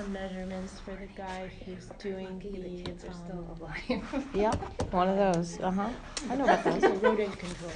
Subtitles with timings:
[0.00, 4.26] some measurements for the guy who's doing the the, kids are still um, alive.
[4.34, 5.90] Yep, one of those, uh-huh.
[6.30, 6.82] I know about those.
[7.02, 7.70] rodent control.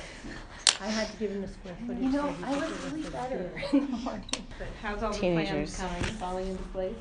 [0.80, 2.02] I had to give him a square footage.
[2.02, 3.80] You know, so he I was give us really a better feel.
[3.82, 4.24] in the morning,
[4.58, 5.76] but How's all the Teenagers.
[5.76, 6.95] plans coming, falling into place?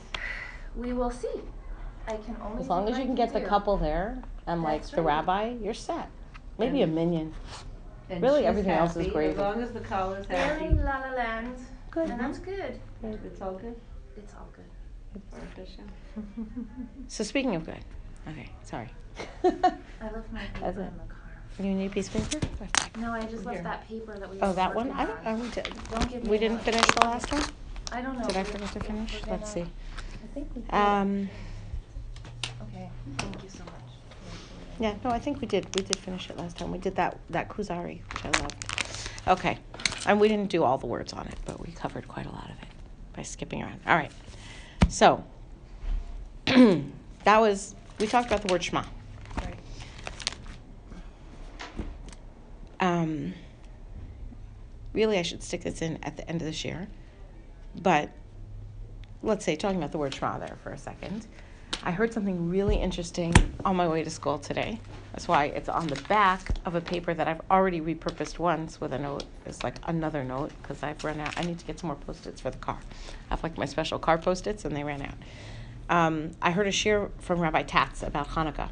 [0.76, 1.42] we will see.
[2.08, 2.60] I can only.
[2.60, 3.46] As do long as what you I can get the do.
[3.46, 5.16] couple there and like That's the right.
[5.16, 6.10] rabbi, you're set.
[6.58, 7.34] Maybe a minion.
[8.10, 9.32] And Really, she's everything else is happy, gravy.
[9.32, 11.56] As long as the call is They're happy, in La La Land,
[11.92, 12.10] Good.
[12.10, 12.80] and that's good.
[13.04, 13.76] it's all good
[14.18, 14.66] It's all good.
[15.30, 16.68] For Hashem.
[17.08, 17.80] So speaking of good,
[18.28, 18.90] okay, sorry.
[19.44, 20.94] I left my paper That's in it.
[20.94, 21.20] the car.
[21.58, 22.68] Do you need a piece of paper?
[23.00, 23.64] No, I just left Here.
[23.64, 24.40] that paper that we.
[24.42, 24.88] Oh, were that one?
[24.88, 25.40] working I don't, on.
[25.40, 25.70] oh, we did.
[25.92, 26.66] Don't give me We didn't one.
[26.66, 27.44] finish the last one?
[27.92, 28.26] I don't know.
[28.28, 29.22] Did I if- forget to if finish?
[29.26, 29.62] we're Let's see.
[29.62, 30.74] I think we did.
[30.74, 31.30] Um,
[32.62, 33.74] Okay, thank you so much.
[34.80, 35.66] yeah, no, I think we did.
[35.76, 36.72] We did finish it last time.
[36.72, 38.56] We did that, that Kuzari, which I loved.
[39.28, 39.58] Okay,
[40.08, 42.46] and we didn't do all the words on it, but we covered quite a lot
[42.46, 42.68] of it
[43.16, 43.80] by skipping around.
[43.86, 44.12] All right,
[44.90, 45.24] so
[46.46, 48.84] that was, we talked about the word Shema.
[49.38, 49.56] Right.
[52.80, 53.34] Um,
[54.94, 56.88] really, I should stick this in at the end of the year,
[57.82, 58.10] but
[59.22, 61.28] let's say, talking about the word Shema there for a second.
[61.86, 63.34] I heard something really interesting
[63.66, 64.80] on my way to school today.
[65.12, 68.94] That's why it's on the back of a paper that I've already repurposed once with
[68.94, 69.26] a note.
[69.46, 71.38] It's like another note because I've run out.
[71.38, 72.80] I need to get some more post-its for the car.
[73.30, 75.16] I have like my special car post-its and they ran out.
[75.90, 78.70] Um, I heard a share from Rabbi Tatz about Hanukkah,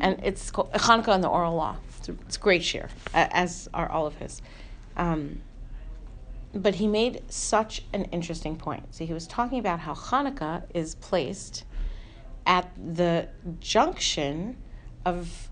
[0.00, 1.76] and it's called Hanukkah and the Oral Law.
[1.98, 4.40] It's a, it's a great share, a- as are all of his.
[4.96, 5.40] Um,
[6.54, 8.94] but he made such an interesting point.
[8.94, 11.64] So he was talking about how Hanukkah is placed
[12.46, 13.28] at the
[13.60, 14.56] junction
[15.04, 15.48] of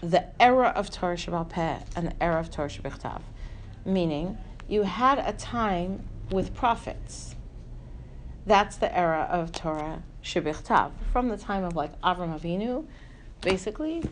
[0.00, 3.20] the era of Torah Shebaal Peh and the era of Torah Shabbat
[3.84, 7.34] Meaning, you had a time with prophets.
[8.46, 12.86] That's the era of Torah Shabbat from the time of like Avram Avinu,
[13.40, 14.04] basically,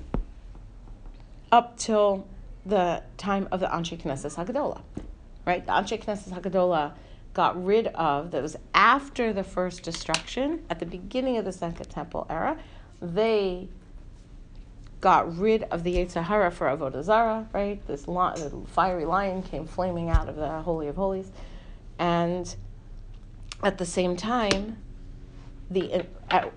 [1.53, 2.27] up till
[2.65, 4.83] the time of the Anshe Knesset Hagdolah
[5.47, 5.65] right?
[5.65, 6.93] The Anshe Knesset Hagdolah
[7.37, 11.85] got rid of, that was after the first destruction, at the beginning of the Second
[11.91, 12.57] Temple era,
[13.03, 13.69] they
[15.03, 17.87] got rid of the Yetzirah for Avodah Zarah, right?
[17.87, 18.07] This
[18.69, 21.31] fiery lion came flaming out of the Holy of Holies.
[21.99, 22.57] And
[23.63, 24.79] at the same time,
[25.71, 26.07] the,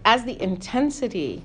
[0.05, 1.43] as the intensity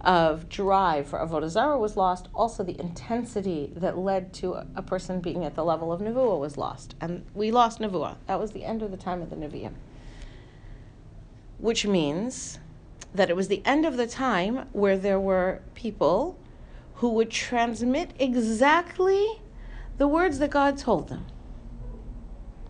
[0.00, 5.20] of drive for Avodah Zarah was lost, also the intensity that led to a, person
[5.20, 6.94] being at the level of Nevuah was lost.
[7.00, 8.16] And we lost Nevuah.
[8.26, 9.72] That was the end of the time of the Nevi'im.
[11.58, 12.58] Which means
[13.14, 16.38] that it was the end of the time where there were people
[16.96, 19.40] who would transmit exactly
[19.98, 21.26] the words that God told them.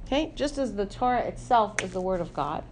[0.07, 0.33] Okay?
[0.37, 2.65] Just as the Torah itself is the word of God.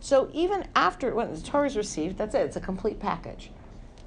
[0.00, 3.50] So even after it when the Torah is received, that's it, it's a complete package.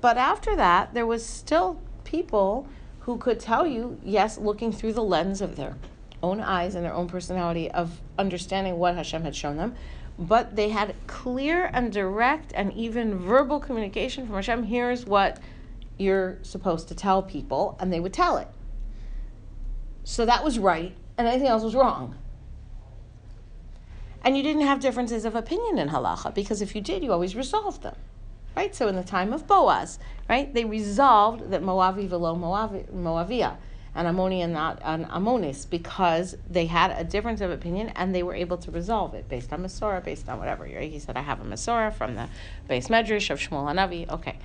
[0.02, 2.68] But after that, there was still people
[3.02, 5.76] who could tell you, yes, looking through the lens of their
[6.22, 9.76] own eyes and their own personality of understanding what Hashem had shown them,
[10.18, 14.64] but they had clear and direct and even verbal communication from Hashem.
[14.64, 15.40] Here's what
[15.98, 18.48] you're supposed to tell people, and they would tell it.
[20.04, 22.16] So that was right, and anything else was wrong.
[24.24, 27.36] And you didn't have differences of opinion in halacha because if you did, you always
[27.36, 27.96] resolved them
[28.60, 28.76] right?
[28.76, 30.00] So in the time of Boaz,
[30.30, 33.56] right, they resolved that Moavi velo Moavi, Moavia,
[33.96, 38.22] and Ammoni and not an Ammonis, because they had a difference of opinion and they
[38.22, 40.64] were able to resolve it based on Masorah, based on whatever.
[40.66, 40.92] Right?
[40.92, 42.28] He said, I have a Masorah from the
[42.70, 44.10] Beis Medrash of Shmuel Hanavi.
[44.10, 44.38] Okay.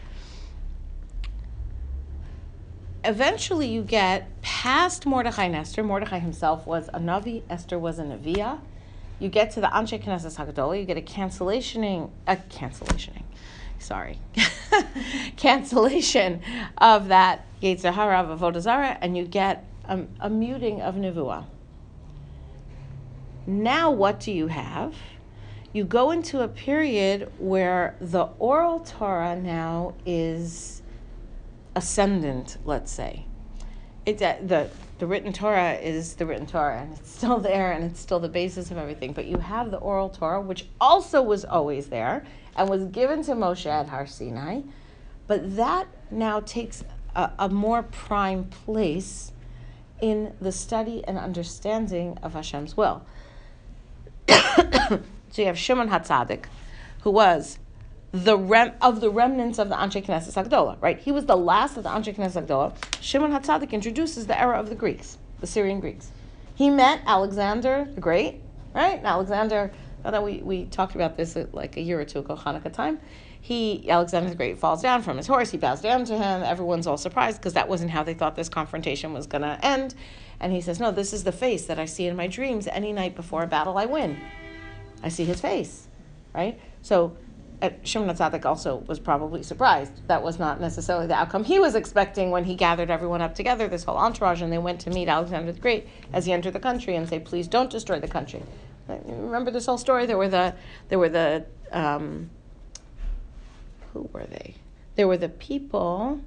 [3.02, 5.82] Eventually, you get past Mordechai and Esther.
[5.82, 8.60] Mordechai himself was a Navi, Esther was a Neviah.
[9.18, 13.24] You get to the Anshe Knesset Hagdolah, you get a cancellationing, a cancellationing,
[13.84, 14.18] sorry,
[15.36, 16.40] cancellation
[16.78, 21.44] of that Yetzirah of Avodah and you get a, a muting of Nevuah.
[23.46, 24.94] Now, what do you have?
[25.72, 30.82] You go into a period where the oral Torah now is
[31.74, 33.26] ascendant, let's say.
[34.06, 37.84] It's uh, the the written Torah is the written Torah, and it's still there, and
[37.84, 39.12] it's still the basis of everything.
[39.12, 42.24] But you have the oral Torah, which also was always there
[42.56, 44.60] and was given to Moshe at Har Sinai,
[45.26, 49.32] but that now takes a, a more prime place
[50.00, 53.04] in the study and understanding of Hashem's will.
[54.28, 55.00] so
[55.36, 56.44] you have Shimon Hatzadik,
[57.02, 57.58] who was
[58.14, 60.98] the rem of the remnants of the Anshe Knesset Hagdolah, right?
[60.98, 62.72] He was the last of the Anshe Knesset Hagdolah.
[63.00, 66.10] Shimon Hatzadik introduces the era of the Greeks, the Syrian Greeks.
[66.54, 68.40] He met Alexander the Great,
[68.72, 68.98] right?
[68.98, 69.72] And Alexander
[70.04, 73.00] although we, we talked about this uh, like a year or two ago, Hanukkah time,
[73.40, 75.50] he, Alexander the Great, falls down from his horse.
[75.50, 76.42] He bows down to him.
[76.42, 79.94] Everyone's all surprised because that wasn't how they thought this confrontation was going to end.
[80.40, 82.66] And he says, No, this is the face that I see in my dreams.
[82.66, 84.18] Any night before a battle, I win.
[85.02, 85.88] I see his face,
[86.34, 86.58] right?
[86.80, 87.16] So
[87.82, 90.06] Shimon HaTzadik also was probably surprised.
[90.08, 93.68] That was not necessarily the outcome he was expecting when he gathered everyone up together,
[93.68, 96.60] this whole entourage, and they went to meet Alexander the Great as he entered the
[96.60, 98.42] country and say, "Please don't destroy the country."
[98.88, 100.04] Remember this whole story?
[100.06, 100.54] There were the
[100.88, 102.30] there were the um,
[103.92, 104.56] who were they?
[104.96, 106.20] There were the people,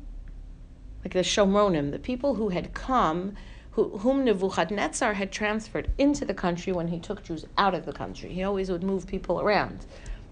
[1.04, 3.36] like the Shomronim, the people who had come,
[3.72, 7.94] who, whom Nebuchadnezzar had transferred into the country when he took Jews out of the
[7.94, 8.34] country.
[8.34, 9.86] He always would move people around.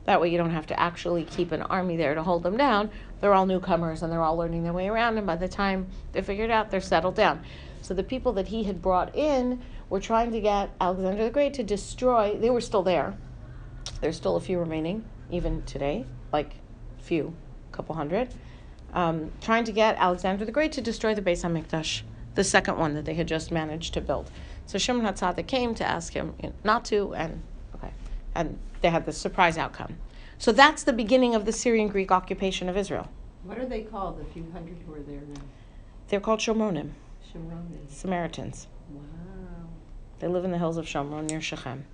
[0.06, 2.92] That way, you don't have to actually keep an army there to hold them down.
[3.22, 6.22] They're all newcomers and they're all learning their way around, and by the time they're
[6.22, 7.44] figured out, they're settled down.
[7.82, 11.54] So the people that he had brought in were trying to get Alexander the Great
[11.56, 12.38] to destroy.
[12.38, 13.16] They were still there.
[14.02, 16.54] There's still a few remaining, even today, like
[17.00, 17.34] few,
[17.72, 18.34] couple hundred,
[18.94, 22.02] um, trying to get Alexander the Great to destroy the Beis Hamikdash,
[22.36, 24.30] the second one that they had just managed to build.
[24.66, 27.42] So Shimon HaTzadik came to ask him not to, and
[28.36, 29.98] and they had the surprise outcome.
[30.38, 33.08] So that's the beginning of the Syrian Greek occupation of Israel.
[33.44, 35.42] What are they called, the few hundred who are there now?
[36.10, 36.92] They're called Shomronim,
[37.34, 37.90] Shimronim.
[37.90, 38.68] Samaritans.
[38.90, 39.02] Wow.
[40.20, 41.86] They live in the hills of Shomron near Shechem.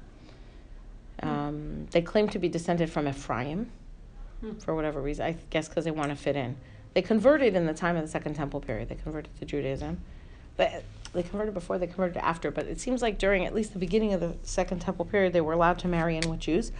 [1.23, 3.69] Um, they claim to be descended from Ephraim
[4.41, 4.53] Hmm.
[4.57, 5.25] for whatever reason.
[5.25, 6.55] I guess because they want to fit in.
[6.95, 8.89] They converted in the time of the Second Temple period.
[8.89, 10.01] They converted to Judaism.
[10.57, 12.51] But they converted before, they converted after.
[12.51, 15.41] But it seems like during at least the beginning of the Second Temple period, they
[15.41, 16.71] were allowed to marry in with Jews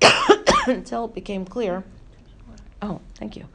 [0.66, 1.84] until it became clear.
[2.82, 3.46] Oh, thank you.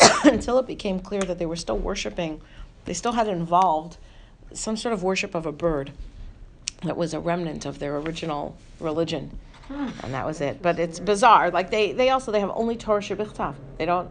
[0.24, 2.40] until it became clear that they were still worshiping,
[2.84, 3.98] they still had involved
[4.52, 5.92] some sort of worship of a bird
[6.82, 9.38] that was a remnant of their original religion
[9.68, 9.88] Hmm.
[10.02, 13.02] and that was it but it's bizarre like they they also they have only torah
[13.02, 14.08] shebichtav they don't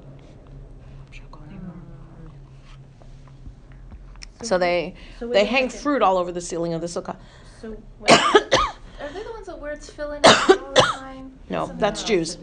[4.44, 5.82] so they So they wait a hang second.
[5.84, 7.16] fruit all over the ceiling of the sukkah
[7.62, 11.32] So, wait, Are they the ones that wear tefillin all the time?
[11.50, 12.38] no Isn't that's jews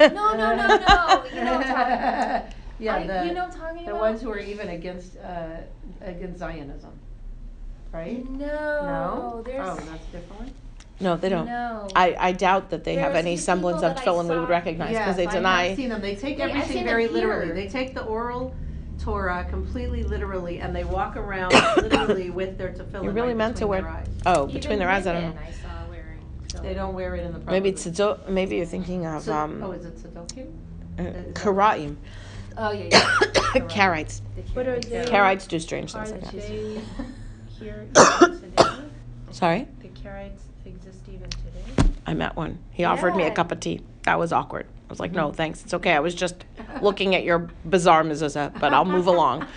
[0.00, 1.24] No, no, no, no.
[1.32, 4.20] You know what I'm talking Yeah, I- the, you know what I'm talking the ones
[4.20, 5.56] who are even against, uh,
[6.02, 6.92] against Zionism,
[7.92, 8.28] right?
[8.30, 9.42] No, No?
[9.44, 10.52] there's Oh, that's different
[10.98, 11.88] no they don't No.
[11.94, 14.96] I, I doubt that they have any semblance of that I tefillin we would recognize
[14.96, 15.64] because Yes, they deny.
[15.70, 18.54] I've seen them, they take everything very literally, they take the oral
[19.06, 23.56] Torah completely literally, and they walk around literally with their tefillin you really right meant
[23.58, 24.08] to between wear their eyes.
[24.26, 26.18] oh Even between their eyes I don't know I saw wearing.
[26.50, 26.58] So.
[26.58, 27.52] They don't wear it in the proper.
[27.52, 30.50] maybe it's tzedok- maybe you're thinking of So- um Oh, is it Tzedokim?
[30.98, 31.96] uh, is that- karaim
[32.58, 33.60] Oh yeah, yeah.
[33.68, 34.22] Karaites
[34.54, 35.04] What are they?
[35.04, 36.80] Karaites do strange are things like that they
[37.60, 38.64] here even today?
[39.30, 41.92] sorry The Karaites exist even today?
[42.08, 42.58] I met one.
[42.72, 43.34] He offered me a Yeah.
[43.34, 43.82] cup of tea.
[44.02, 44.66] That was awkward.
[44.88, 45.64] I was like, no, thanks.
[45.64, 45.92] It's okay.
[45.92, 46.44] I was just
[46.80, 49.46] looking at your bizarre mezuzah, but I'll move along.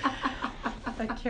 [0.97, 1.23] But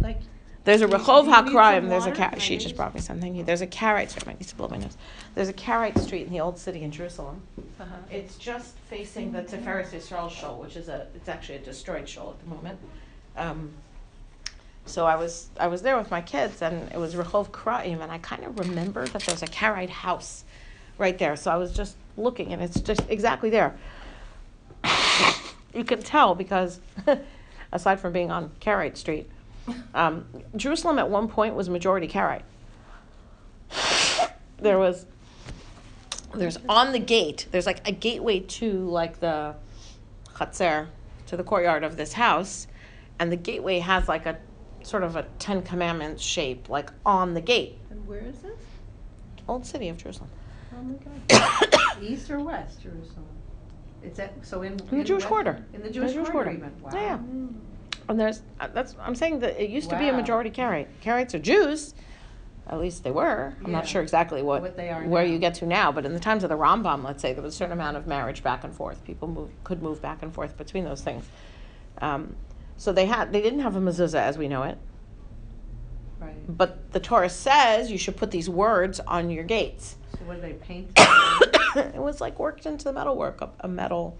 [0.00, 0.18] like,
[0.62, 1.88] There's a Rehov do you need HaKraim.
[1.88, 2.16] There's a water?
[2.20, 3.44] car- Can I She just brought me something.
[3.44, 4.22] There's a Karite street.
[4.24, 4.96] I might need to blow my nose.
[5.34, 7.42] There's a Karite street in the old city in Jerusalem.
[7.80, 7.92] uh-huh.
[8.08, 12.36] It's just facing the Tiferes Yisrael shul, which is a, it's actually a destroyed shul
[12.38, 12.78] at the moment.
[13.36, 13.70] Um,
[14.84, 18.12] so I was, I was there with my kids and it was Rehov Kraim and
[18.12, 20.44] I kind of remember that there's a Karite house
[20.98, 21.34] right there.
[21.34, 23.76] So I was just looking and it's just exactly there.
[25.74, 26.80] you can tell because
[27.72, 29.28] aside from being on Karite Street,
[29.94, 32.42] um, Jerusalem at one point was majority Karite.
[34.58, 35.06] There was
[36.34, 39.54] there's on the gate there's like a gateway to like the
[40.34, 40.86] chatzer
[41.26, 42.66] to the courtyard of this house
[43.18, 44.36] and the gateway has like a
[44.82, 48.58] sort of a ten commandments shape like on the gate And where is this?
[49.48, 50.28] old city of jerusalem
[50.76, 50.94] Oh my
[51.30, 51.80] God.
[52.02, 53.26] East or west Jerusalem?
[54.02, 54.72] It's at, so in.
[54.92, 55.64] In the Jewish west- quarter.
[55.72, 56.90] In the Jewish quarter even, wow.
[56.92, 57.18] Yeah, yeah.
[58.08, 60.18] and there's uh, that's i'm saying that it used to be a Wow.
[60.18, 60.86] majority Karite.
[61.02, 61.92] Karaites are jews
[62.68, 63.78] at least they were i'm Yeah.
[63.78, 65.32] not sure exactly what, What they are where now.
[65.32, 67.54] you get to now but in the times of the rambam let's say there was
[67.54, 70.56] a certain amount of marriage back and forth people move could move back and forth
[70.56, 71.24] between those things
[72.00, 72.36] um,
[72.76, 74.78] so they had they didn't have a mezuzah as we know it
[76.20, 79.96] Right, But the Torah says you should put these words on your gates.
[80.12, 80.88] so what do they paint?
[81.94, 84.16] it was like worked into the metalwork, a, a metal,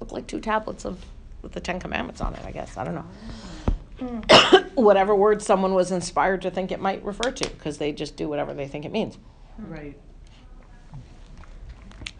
[0.00, 1.04] looked like two tablets of
[1.42, 2.44] with the Ten Commandments on it.
[2.44, 3.04] I guess I don't know.
[4.74, 8.28] whatever word someone was inspired to think it might refer to, because they just do
[8.28, 9.18] whatever they think it means,
[9.58, 9.94] Right.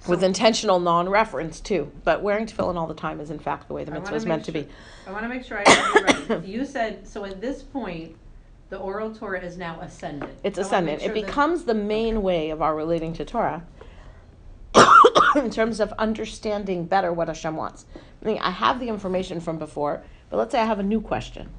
[0.07, 1.91] with intentional non-reference too.
[2.05, 4.45] But wearing tefillin all the time is in fact the way the mitzvah is meant
[4.47, 4.67] to be.
[5.07, 6.45] I wanna make sure I heard you right.
[6.47, 8.15] You said, so at this point,
[8.69, 10.29] The oral Torah is now ascended.
[10.45, 11.03] It's I wanna make ascendant.
[11.03, 13.65] sure It becomes the main way of our relating to Torah
[15.37, 17.87] in terms of understanding better what Hashem wants.
[18.23, 21.01] I mean, I have the information from before, but let's say I have a new
[21.01, 21.51] question.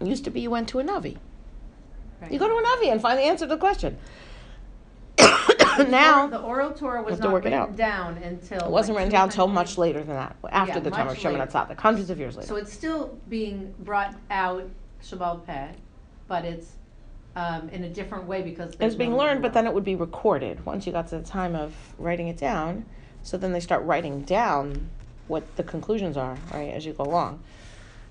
[0.00, 1.16] It used to be you went to a Navi.
[2.20, 2.32] Right.
[2.32, 3.98] You go to a Navi and find the answer to the question.
[5.88, 7.76] Now, The oral Torah was not written out.
[7.76, 8.58] down until.
[8.64, 11.16] it wasn't like written down 200 much later than that, after Yeah, the time of
[11.16, 11.74] Shimon later.
[11.78, 12.48] Hundreds of years later.
[12.48, 14.68] So it's still being brought out
[15.02, 15.68] Shebaal Peh,
[16.26, 16.72] but it's
[17.38, 19.94] um, in a different way because It was being learned, but then it would be
[19.94, 22.84] recorded once you got to the time of writing it down.
[23.22, 24.90] So then they start writing down
[25.28, 27.40] what the conclusions are, right, as you go along.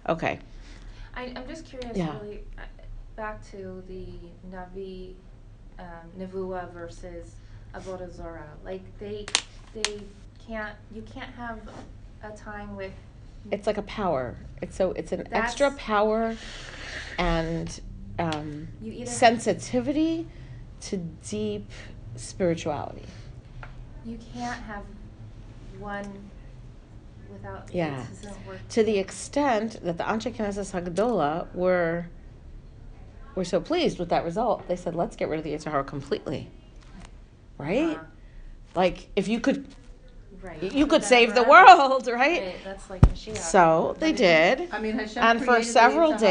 [0.08, 0.40] Okay.
[1.14, 2.18] I, I'm just curious, Yeah.
[2.20, 2.62] really, uh,
[3.18, 4.06] back to the
[4.50, 5.16] Navi,
[5.78, 5.86] um,
[6.18, 7.36] Nevuah versus
[7.76, 8.48] Avodah Zorah.
[8.64, 9.26] Like they,
[9.74, 10.04] they
[10.48, 10.76] can't.
[10.94, 11.60] You can't have
[12.24, 12.94] a time with.
[13.52, 14.38] It's like a power.
[14.62, 16.38] It's so it's an extra power
[17.18, 17.80] and
[18.20, 18.68] um,
[19.06, 20.28] sensitivity
[20.82, 20.98] to
[21.28, 21.70] deep
[22.16, 23.06] spirituality.
[24.06, 24.84] you can't have
[25.80, 26.30] one
[27.32, 27.70] without.
[27.74, 28.06] Yeah.
[28.70, 32.08] To the extent that the Anshe Knesset Hagdola were
[33.36, 36.50] were so pleased with that result, they said, "Let's get rid of the Yitzhar completely."
[37.58, 37.98] Right?
[37.98, 38.04] Uh,
[38.76, 39.66] Like if you could
[40.42, 40.62] right.
[40.74, 41.78] you could that save the forever.
[41.90, 42.42] world, right?
[42.42, 43.38] Right, That's like Mashiach.
[43.38, 44.70] So they did.
[44.72, 46.28] I mean, Hashem And for created the several Yetzer Hara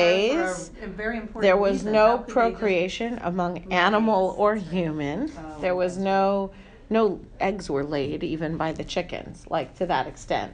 [0.46, 1.92] days, for a- a very important There was reason.
[1.92, 5.30] no How could they just- procreation among animal or human.
[5.38, 6.50] Oh, There was that's no
[6.88, 10.52] no eggs were laid even by the chickens, like to that extent.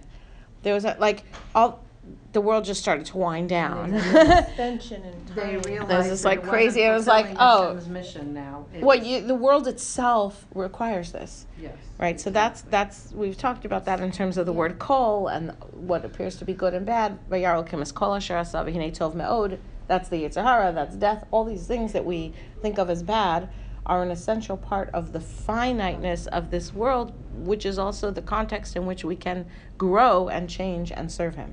[0.62, 1.84] There was a, like all
[2.32, 3.92] the world just started to wind down.
[3.94, 5.60] Extension and They time.
[5.62, 6.80] realized is that like it crazy.
[6.80, 7.74] wasn't It was like, fulfilling oh.
[7.74, 8.66] Hashem's mission now.
[8.74, 11.46] It what was- you the world itself requires this.
[11.60, 11.76] Yes.
[11.98, 15.50] Right, so that's that's we've talked about that in terms of the word kol and
[15.72, 17.18] what appears to be good and bad.
[17.30, 19.58] Vayarol kimis kol asher asa v'hinei tov me'od.
[19.88, 21.26] That's the Yetzer Hara, that's death.
[21.30, 23.50] All these things that we think of as bad
[23.84, 28.76] are an essential part of the finiteness of this world, which is also the context
[28.76, 29.44] in which we can
[29.76, 31.52] grow and change and serve Him.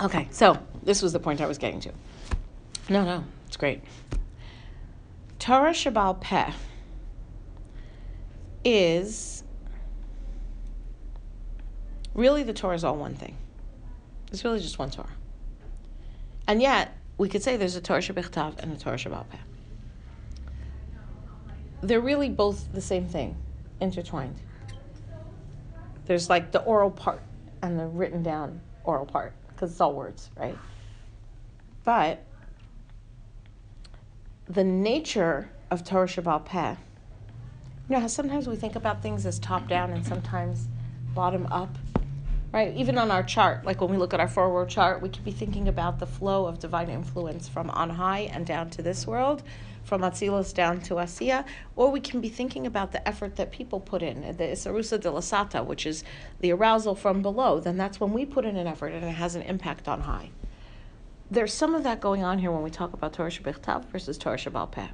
[0.00, 1.92] Okay, so this was the point I was getting to.
[2.88, 3.82] No, no, it's great.
[5.38, 6.52] Torah Shabal Peh
[8.64, 9.44] is
[12.14, 13.36] really the Torah is all one thing.
[14.32, 15.08] It's really just one Torah.
[16.48, 19.38] And yet, we could say there's a Torah Shabbat and a Torah Shebaal Peh.
[21.82, 23.36] They're really both the same thing,
[23.80, 24.40] intertwined.
[26.06, 27.22] There's like the oral part
[27.62, 29.32] and the written down oral part,
[29.64, 30.58] because it's all words, right?
[31.84, 32.22] But
[34.46, 36.76] the nature of Torah Shebaal Peh, you
[37.88, 40.68] know how sometimes we think about things as top down and sometimes
[41.14, 41.78] bottom up,
[42.52, 42.76] right?
[42.76, 45.32] Even on our chart, like when we look at our forward chart, we could be
[45.32, 49.42] thinking about the flow of divine influence from on high and down to this world,
[49.84, 51.44] from Atzilus down to Asiya,
[51.76, 54.98] or we can be thinking about the effort that people put in, uh, the Isarusa
[54.98, 56.02] de la Sata, which is
[56.40, 57.60] the arousal from below.
[57.60, 60.30] Then that's when we put in an effort and it has an impact on high.
[61.30, 64.36] There's some of that going on here when we talk about Torah Shabbat versus Torah
[64.36, 64.88] Shebaal Peh.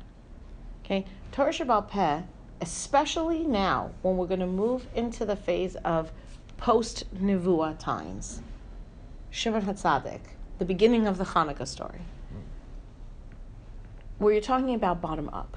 [0.85, 2.23] Okay, Torah Shebaal Peh,
[2.61, 6.11] especially now when we're going to move into the phase of
[6.57, 8.43] post Nevuah times,
[9.31, 10.21] Shimon HaTzadik,
[10.59, 12.01] the beginning of the Hanukkah story,
[14.21, 15.57] where you're talking about bottom up.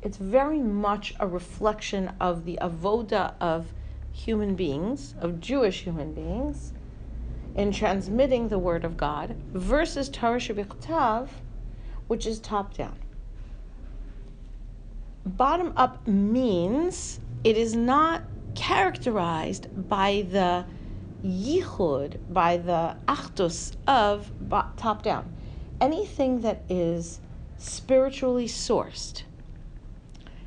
[0.00, 3.74] It's very much a reflection of the avoda of
[4.10, 6.72] human beings, of Jewish human beings,
[7.54, 11.28] in transmitting the word of God, versus Torah Shabbat
[12.06, 12.96] which is top down.
[15.26, 20.64] Bottom up means it is not characterized by the
[21.22, 24.32] yichud, by the achdus of
[24.78, 25.34] top down.
[25.82, 27.20] Anything that is
[27.58, 29.22] spiritually sourced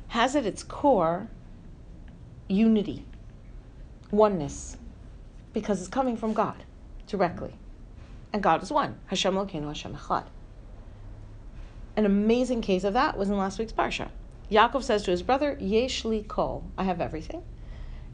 [0.08, 1.28] has at its core
[2.48, 3.04] unity,
[4.10, 4.76] oneness,
[5.52, 6.64] because it's coming from God
[7.06, 7.54] directly.
[8.32, 8.98] And God is one.
[9.06, 10.24] Hashem Elokeinu, Hashem Echad.
[11.96, 14.08] An amazing case of that was in last week's Parsha.
[14.50, 17.42] Yaakov says to his brother, Yeshli kol, I have everything.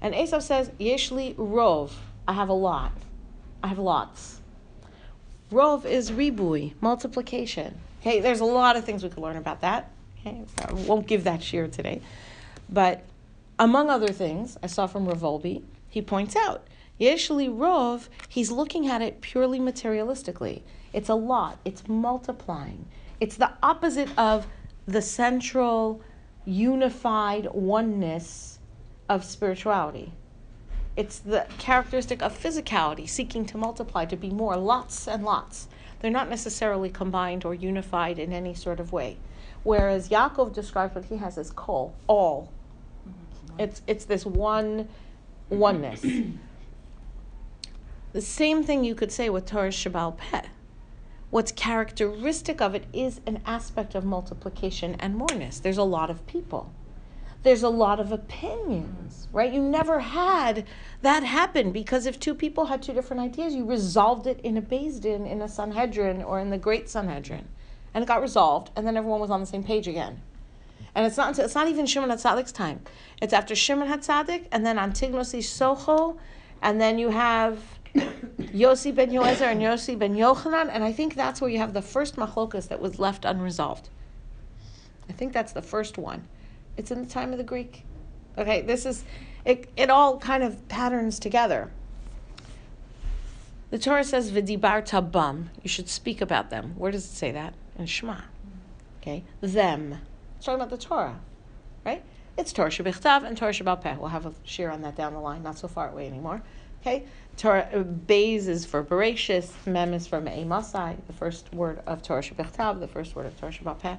[0.00, 1.92] And Esav says, Yeshli rov,
[2.26, 2.92] I have a lot.
[3.62, 4.40] I have lots.
[5.50, 7.74] Rov is ribui, multiplication.
[8.00, 9.90] Okay, there's a lot of things we could learn about that.
[10.20, 12.00] Okay, I won't give that shear today.
[12.68, 13.04] But
[13.58, 16.66] among other things, I saw from Rav Wolbe, he points out,
[17.00, 20.62] Yeshli rov, he's looking at it purely materialistically.
[20.92, 22.86] It's a lot, it's multiplying.
[23.20, 24.46] It's the opposite of
[24.86, 26.00] the central,
[26.44, 28.58] unified oneness
[29.08, 30.12] of spirituality.
[30.96, 35.68] It's the characteristic of physicality, seeking to multiply, to be more, lots and lots.
[36.00, 39.18] They're not necessarily combined or unified in any sort of way.
[39.64, 42.50] Whereas Yaakov describes what he has as kol, all.
[43.06, 43.60] Mm-hmm.
[43.60, 44.88] It's it's this one
[45.50, 45.58] mm-hmm.
[45.58, 46.00] oneness.
[48.12, 50.46] the same thing you could say with Torah Shabbal Peh.
[51.30, 55.58] What's characteristic of it is an aspect of multiplication and moreness.
[55.58, 56.72] There's a lot of people.
[57.42, 59.52] There's a lot of opinions, right?
[59.52, 60.66] You never had
[61.02, 64.60] that happen because if two people had two different ideas, you resolved it in a
[64.60, 67.46] Din, in a Sanhedrin, or in the Great Sanhedrin,
[67.94, 70.20] and it got resolved, and then everyone was on the same page again.
[70.94, 72.80] And it's not until, it's not even Shimon HaTzadik's time.
[73.22, 76.18] It's after Shimon HaTzadik, and then Antignos Socho,
[76.60, 77.62] and then you have
[77.94, 81.82] Yossi ben Yoezer and Yossi ben Yochanan, and I think that's where you have the
[81.82, 83.90] first machlokas that was left unresolved.
[85.08, 86.26] I think that's the first one.
[86.78, 87.84] It's in the time of the Greek.
[88.38, 89.04] Okay, this is
[89.44, 89.68] it.
[89.76, 91.72] It all kind of patterns together.
[93.70, 96.74] The Torah says "V'dibarta bam." You should speak about them.
[96.76, 97.54] Where does it say that?
[97.76, 98.20] In Shema.
[99.02, 99.98] Okay, them.
[100.36, 101.18] It's talking about the Torah,
[101.84, 102.02] right?
[102.36, 103.96] It's Torah Shabbat and Torah Shebaal Peh.
[103.96, 106.40] We'll have a share on that down the line, not so far away anymore.
[106.80, 107.06] Okay,
[107.36, 112.02] Torah uh, Beis is for Bereshis, Mem is for Me'ei Masai, the first word of
[112.02, 113.96] Torah Shabbat the first word of Torah Shebaal Peh.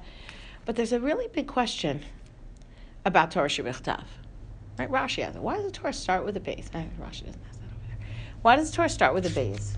[0.64, 2.04] But there's a really big question
[3.04, 4.04] about Torah Shabbat
[4.78, 4.90] Right?
[4.90, 5.42] Rashi has it.
[5.42, 6.70] Why does the Torah start with a Beis?
[6.70, 7.98] Rashi doesn't have that over there.
[8.42, 9.76] Why does the Torah start with a Beis?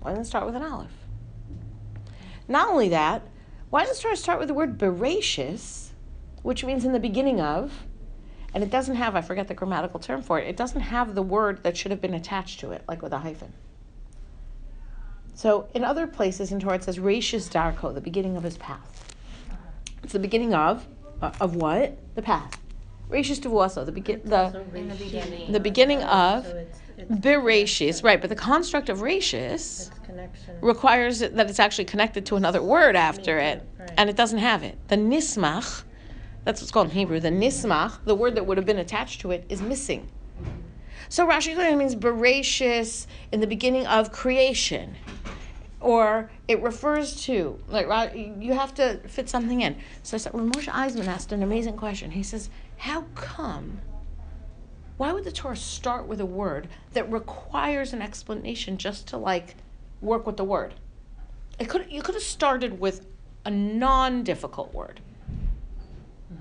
[0.00, 0.92] Why doesn't it start with an olive?
[2.46, 3.22] Not only that,
[3.70, 5.88] why does the Torah start with the word Bereshis,
[6.42, 7.72] which means in the beginning of,
[8.54, 11.22] and it doesn't have, I forget the grammatical term for it, it doesn't have the
[11.22, 13.52] word that should have been attached to it, like with a hyphen.
[15.34, 19.14] So in other places in Torah it says Rashis Darko, the beginning of his path.
[20.02, 20.86] It's the beginning of,
[21.22, 21.96] uh, of what?
[22.14, 22.58] The path.
[23.10, 25.52] Rashis Tavuaso, the begin the the beginning.
[25.52, 27.10] the beginning of So it's, it's.
[27.10, 30.56] Bereshis, right, but the construct of Rashis It's connection.
[30.60, 33.90] requires that it's actually connected to another word after it, Right.
[33.96, 34.76] and it doesn't have it.
[34.88, 35.84] The nismach,
[36.44, 39.30] that's what's called in Hebrew, the nismach, the word that would have been attached to
[39.30, 40.08] it, is missing.
[41.08, 44.94] So Rashi clearly means Bereshis in the beginning of creation.
[45.80, 49.76] Or it refers to, like, Ra- you have to fit something in.
[50.02, 53.80] So I said, when Moshe Eisman asked an amazing question, he says, How come?
[54.96, 59.54] Why would the Torah start with a word that requires an explanation just to, like,
[60.00, 60.74] work with the word?
[61.60, 63.06] It could you could have started with
[63.44, 65.00] a non-difficult word.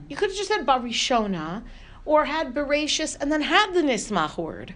[0.09, 1.63] You could have just had barishona,
[2.05, 4.73] or had bereshis and then had the nismach word.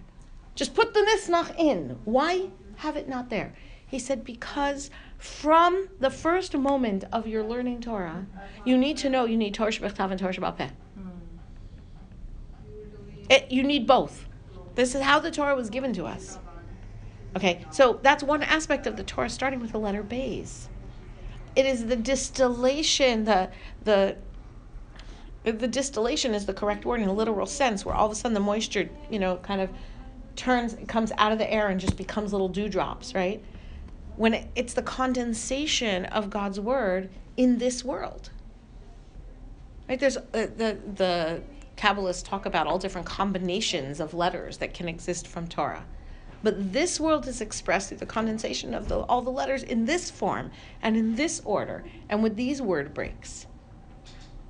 [0.54, 1.98] Just put the nismach in.
[2.04, 3.54] Why have it not there?
[3.92, 8.24] He said because from the first moment of your learning Torah,
[8.64, 11.08] you need to know you need Torah Shabbat and Torah Shabbat hmm.
[13.28, 14.26] It, you need both.
[14.76, 16.38] This is how the Torah was given to us.
[17.36, 20.70] Okay, so that's one aspect of the Torah, starting with the letter Bays.
[21.54, 23.50] It is the distillation, the
[23.84, 24.16] the
[25.44, 28.32] the distillation is the correct word in a literal sense, where all of a sudden
[28.32, 29.68] the moisture, you know, kind of
[30.34, 33.44] turns, comes out of the air and just becomes little dewdrops, right?
[34.16, 38.30] When it, it's the condensation of God's word in this world.
[39.88, 39.98] Right?
[39.98, 41.42] There's uh, the the
[41.76, 45.84] Kabbalists talk about all different combinations of letters that can exist from Torah.
[46.42, 50.10] But this world is expressed through the condensation of the, all the letters in this
[50.10, 50.50] form
[50.82, 53.46] and in this order and with these word breaks.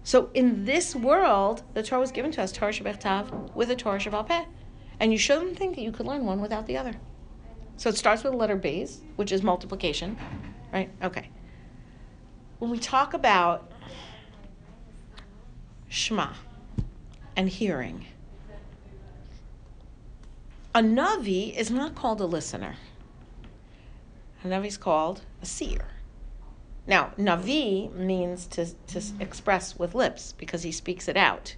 [0.02, 3.98] So in this world, the Torah was given to us, Torah Shabbat with a Torah
[3.98, 4.46] Shabbat
[4.98, 6.94] And you shouldn't think that you could learn one without the other.
[7.76, 10.16] So it starts with the letter B's, which is multiplication,
[10.72, 10.90] right?
[11.02, 11.28] Okay.
[12.58, 13.72] When we talk about
[15.88, 16.32] Shema
[17.36, 18.06] and hearing,
[20.74, 22.76] a Navi is not called a listener.
[24.44, 25.86] A Navi is called a seer.
[26.86, 31.56] Now, Navi means to, to express with lips because he speaks it out.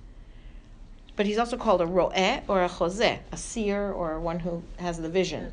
[1.16, 4.98] But he's also called a ro'eh or a chozeh, a seer or one who has
[4.98, 5.53] the vision.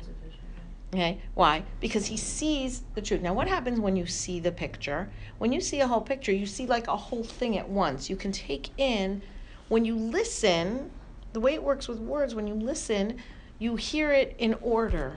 [0.94, 1.64] Okay, why?
[1.80, 3.22] Because he sees the truth.
[3.22, 5.10] Now, what happens when you see the picture?
[5.38, 8.10] When you see a whole picture, you see like a whole thing at once.
[8.10, 9.22] You can take in,
[9.68, 10.90] when you listen,
[11.32, 13.16] the way it works with words, when you listen,
[13.58, 15.16] you hear it in order.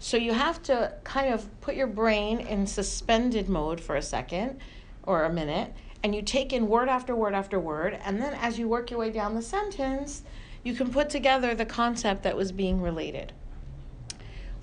[0.00, 4.58] So you have to kind of put your brain in suspended mode for a second
[5.04, 8.58] or a minute, and you take in word after word after word, and then as
[8.58, 10.24] you work your way down the sentence,
[10.64, 13.32] you can put together the concept that was being related.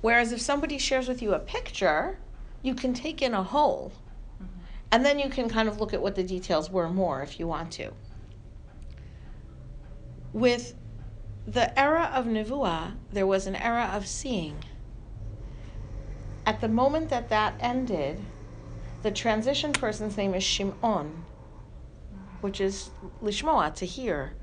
[0.01, 2.17] Whereas if somebody shares with you a picture,
[2.61, 3.91] you can take in a whole,
[4.35, 4.59] mm-hmm.
[4.91, 7.47] and then you can kind of look at what the details were more if you
[7.47, 7.91] want to.
[10.31, 10.75] With
[11.47, 14.63] the era of Nevuah, there was an era of seeing.
[16.45, 18.21] At the moment that that ended,
[19.03, 22.37] the transition person's name is Shimon, mm-hmm.
[22.41, 22.89] which is
[23.21, 24.33] lishmoa, to hear.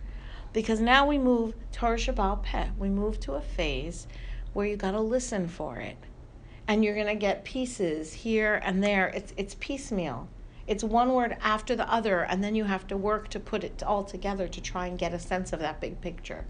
[0.52, 2.68] Because now we move Torah Shebaal Peh.
[2.78, 4.06] We move to a phase
[4.56, 5.98] where you got to listen for it.
[6.66, 9.08] And you're going to get pieces here and there.
[9.08, 10.28] It's, it's piecemeal.
[10.66, 13.82] It's one word after the other, and then you have to work to put it
[13.82, 16.46] all together to try and get a sense of that big picture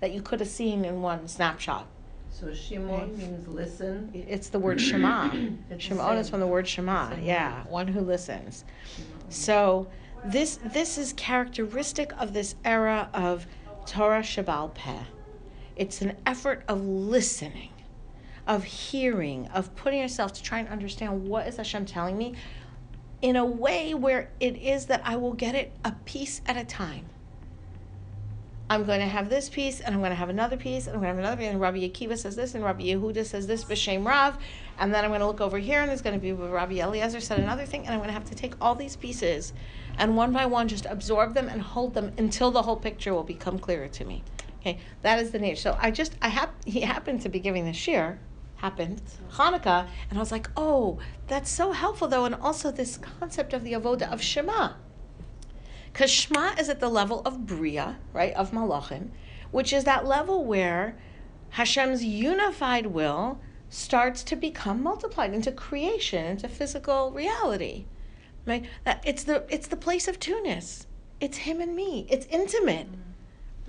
[0.00, 1.86] that you could have seen in one snapshot.
[2.30, 4.10] So Shimon means listen.
[4.14, 5.28] It's the word Shema.
[5.78, 6.30] Shimon oh, is same.
[6.30, 7.14] from the word Shema.
[7.20, 8.64] Yeah, one who listens.
[8.96, 9.30] Shimon.
[9.30, 9.86] So
[10.24, 13.46] this this is characteristic of this era of
[13.84, 15.02] Torah Shabbal Peh.
[15.80, 17.70] It's an effort of listening,
[18.46, 22.34] of hearing, of putting yourself to try and understand what is Hashem telling me
[23.22, 26.64] in a way where it is that I will get it a piece at a
[26.64, 27.06] time.
[28.68, 31.00] I'm going to have this piece, and I'm going to have another piece, and I'm
[31.00, 33.64] going to have another piece, and Rabbi Akiva says this, and Rabbi Yehuda says this,
[33.64, 34.36] B'Shem Rav,
[34.78, 37.20] and then I'm going to look over here, and there's going to be Rabbi Eliezer
[37.20, 39.54] said another thing, and I'm going to have to take all these pieces,
[39.96, 43.24] and one by one, just absorb them and hold them until the whole picture will
[43.24, 44.22] become clearer to me.
[44.60, 45.60] Okay, that is the nature.
[45.60, 48.18] So I just, I hap- he happened to be giving the shir,
[48.56, 49.00] happened,
[49.32, 53.64] Hanukkah, and I was like, oh, that's so helpful though, and also this concept of
[53.64, 54.74] the avoda of Shema.
[55.92, 59.10] Because Shema is at the level of Bria, right, of Malachim,
[59.50, 60.96] which is that level where
[61.50, 67.86] Hashem's unified will starts to become multiplied into creation, into physical reality.
[68.46, 68.64] Right?
[69.04, 70.86] It's the it's the place of tunis.
[71.20, 72.06] It's him and me.
[72.08, 72.88] It's intimate.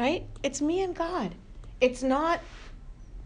[0.01, 0.25] Right?
[0.41, 1.35] It's me and God.
[1.79, 2.39] It's not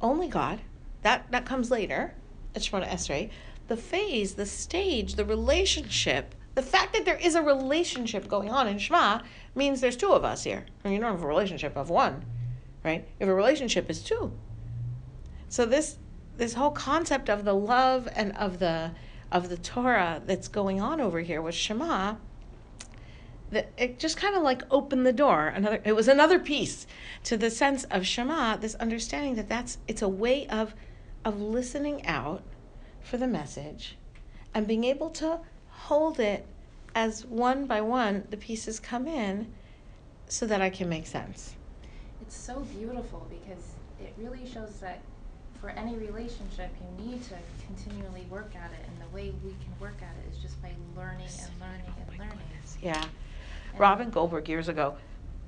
[0.02, 0.60] only God.
[1.04, 2.14] That that comes later.
[2.54, 3.30] It's Shemona Esrei.
[3.70, 8.68] The phase, the stage, the relationship, the fact that there is a relationship going on
[8.68, 9.22] in Shema
[9.56, 10.66] means there's two of us here.
[10.84, 12.26] And you don't have a relationship of one,
[12.84, 13.08] right?
[13.22, 14.34] If a relationship is two.
[15.48, 15.98] So this
[16.36, 18.92] this whole concept of the love and of the
[19.32, 22.16] of the Torah that's going on over here with Shema,
[23.52, 25.48] that it just kind of like opened the door.
[25.48, 26.88] Another it was another piece
[27.24, 30.74] to the sense of Shema, this understanding that that's it's a way of
[31.24, 32.44] of listening out
[33.02, 33.98] for the message
[34.54, 36.46] and being able to hold it
[36.94, 39.52] as one by one the pieces come in
[40.28, 41.56] so that I can make sense.
[42.22, 43.64] It's so beautiful because
[44.00, 45.02] it really shows that
[45.62, 49.74] for any relationship, you need to continually work at it, and the way we can
[49.80, 52.40] work at it is just by learning and learning and learning.
[52.82, 53.04] Yeah.
[53.78, 54.96] Robin Goldberg years ago,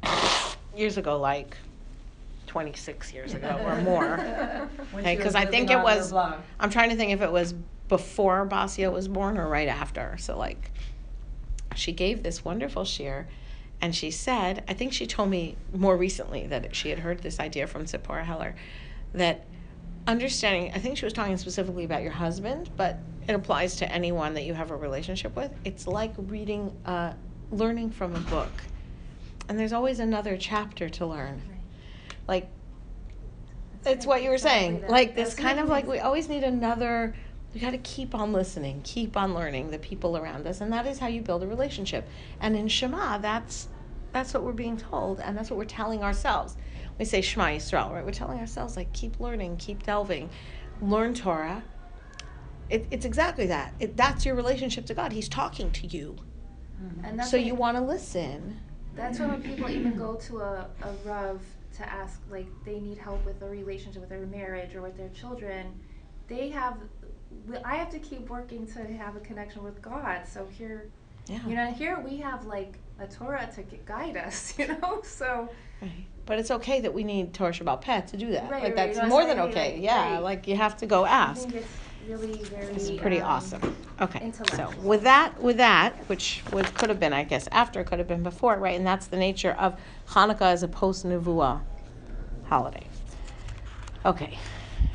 [0.76, 1.58] years ago, like
[2.48, 4.70] 26 years ago or more.
[4.96, 6.14] Because I think it was.
[6.14, 7.54] I'm trying to think if it was
[7.88, 10.18] before Basia was born or right after.
[10.20, 10.72] So, like,
[11.76, 13.28] she gave this wonderful shear,
[13.82, 17.40] and she said, I think she told me more recently that she had heard this
[17.40, 18.56] idea from Zipporah Heller,
[19.14, 19.46] that
[20.08, 24.34] understanding, I think she was talking specifically about your husband, but it applies to anyone
[24.36, 25.52] that you have a relationship with.
[25.66, 27.14] It's like reading, uh,
[27.52, 28.52] learning from a book.
[29.50, 31.42] And there's always another chapter to learn.
[31.48, 31.60] Right.
[32.28, 32.50] Like,
[33.86, 34.82] it's what you were exactly saying.
[34.82, 34.90] that.
[34.90, 37.16] Like this That's kind of like we always need another.
[37.54, 40.86] We got to keep on listening, keep on learning the people around us, and that
[40.86, 42.08] is how you build a relationship.
[42.42, 43.70] And in Shema, that's
[44.12, 46.58] that's what we're being told, and that's what we're telling ourselves.
[47.00, 48.04] We say Shema Yisrael, right?
[48.04, 50.30] We're telling ourselves like keep learning, keep delving,
[50.82, 51.64] learn Torah.
[52.70, 53.74] It, it's exactly that.
[53.80, 55.14] It, that's your relationship to God.
[55.14, 56.18] He's talking to you,
[56.82, 57.06] Mm-hmm.
[57.06, 58.60] And that's so what- you want to listen.
[58.96, 61.40] That's why when people even go to a, a Rav
[61.78, 65.10] to ask, like, they need help with a relationship with their marriage or with their
[65.10, 65.68] children,
[66.28, 66.78] they have,
[67.64, 70.22] I have to keep working to have a connection with God.
[70.28, 70.90] So here,
[71.28, 71.40] Yeah.
[71.48, 75.02] you know, here we have like a Torah to guide us, you know?
[75.04, 75.50] So,
[75.82, 75.92] Right.
[76.26, 78.50] But it's okay that we need Torah Shabbat Pet to do that.
[78.50, 79.74] Right, like right, that's that's more than okay.
[79.76, 80.24] like, yeah, right.
[80.24, 81.48] like you have to go I ask.
[82.10, 82.76] It's really very.
[82.76, 83.76] Is pretty um, awesome.
[84.00, 84.20] Okay.
[84.20, 84.84] So intellectual.
[84.84, 88.24] with that, with that, which was could have been, I guess, after, could have been
[88.24, 88.76] before, right?
[88.76, 91.62] And that's the nature of Hanukkah as a post Nevuah
[92.46, 92.86] holiday.
[94.06, 94.38] Okay,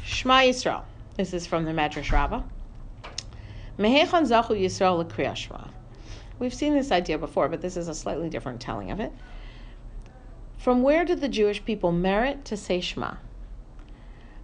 [0.04, 0.82] Shema Yisrael.
[1.16, 2.42] This is from the Medrash Rabbah.
[3.78, 5.68] Mehechan zachu Yisrael l'kriyah Shema.
[6.38, 9.12] We've seen this idea before, but this is a slightly different telling of it.
[10.58, 13.14] From where did the Jewish people merit to say Shema?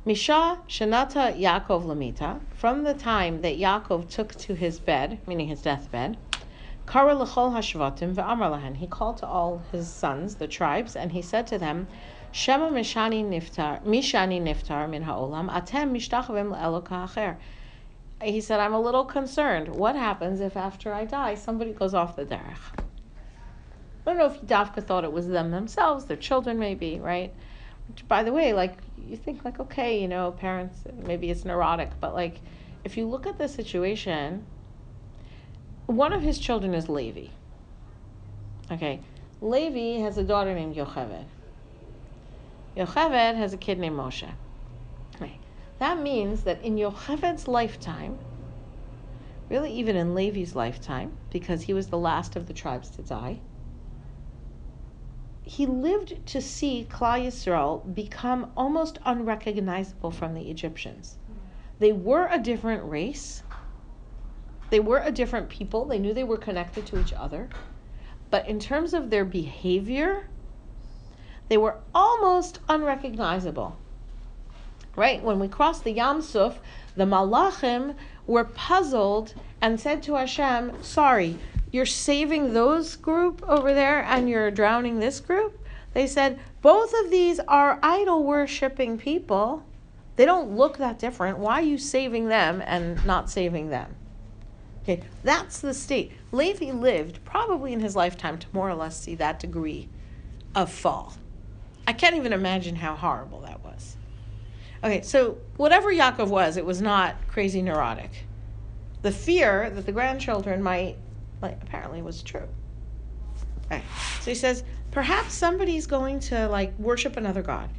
[0.04, 5.60] Misha Shanata Yaakov Lamita, from the time that Yaakov took to his bed, meaning his
[5.60, 6.16] deathbed,
[6.86, 8.76] Kara L'chol Hashvatim ve'amar lahen.
[8.76, 11.88] He called to all his sons, the tribes, and he said to them,
[12.30, 17.36] Shema Mishani Niftar, Mishani Niftar min ha'olam, atem mishtachavim le'eloka acher.
[18.22, 19.68] He said, I'm a little concerned.
[19.68, 22.72] What happens if after I die, somebody goes off the derech?
[24.06, 27.34] I don't know if Dafka thought it was them themselves, their children maybe, right?
[27.88, 31.90] Which, by the way, like you think like, okay, you know, parents maybe it's neurotic,
[32.00, 32.40] but like
[32.84, 34.44] if you look at the situation,
[35.86, 37.28] one of his children is Levi.
[38.70, 39.00] Okay,
[39.40, 41.24] Levi has a daughter named Yocheved.
[42.76, 44.30] Yocheved has a kid named Moshe.
[45.16, 45.38] Okay.
[45.78, 48.18] That means that in Yocheved's lifetime,
[49.48, 53.40] really even in Levi's lifetime, because he was the last of the tribes to die,
[55.48, 61.16] he lived to see Klal Yisrael become almost unrecognizable from the Egyptians.
[61.78, 63.42] They were a different race.
[64.68, 65.86] They were a different people.
[65.86, 67.48] They knew they were connected to each other.
[68.28, 70.28] But in terms of their behavior,
[71.48, 73.78] they were almost unrecognizable.
[74.96, 75.22] Right?
[75.22, 76.60] When we crossed the Yam Suf,
[76.94, 77.94] the Malachim
[78.26, 79.32] were puzzled
[79.62, 81.38] and said to Hashem, Sorry,
[81.70, 85.58] you're saving those group over there and you're drowning this group?
[85.94, 89.64] They said, Both of these are idol worshipping people.
[90.16, 91.38] They don't look that different.
[91.38, 93.94] Why are you saving them and not saving them?
[94.82, 96.12] Okay, that's the state.
[96.32, 99.88] Levi lived probably in his lifetime to more or less see that degree
[100.54, 101.14] of fall.
[101.86, 103.96] I can't even imagine how horrible that was.
[104.82, 108.10] Okay, so whatever Yaakov was, it was not crazy neurotic.
[109.02, 110.96] The fear that the grandchildren might,
[111.40, 112.48] like, apparently it was true.
[113.66, 113.82] Okay,
[114.20, 117.70] so he says, perhaps somebody's going to like worship another god.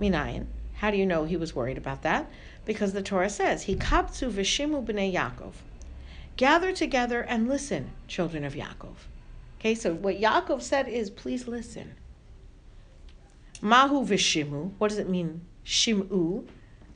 [0.00, 0.46] Minayin.
[0.74, 2.28] How do you know he was worried about that?
[2.64, 5.52] Because the Torah says, "He kapzu v'shimu b'nei Yaakov."
[6.36, 8.94] Gather together and listen, children of Yaakov.
[9.60, 11.94] Okay, so what Yaakov said is, please listen.
[13.60, 14.72] Mahu v'shimu.
[14.78, 15.42] What does it mean?
[15.64, 16.48] Shimu,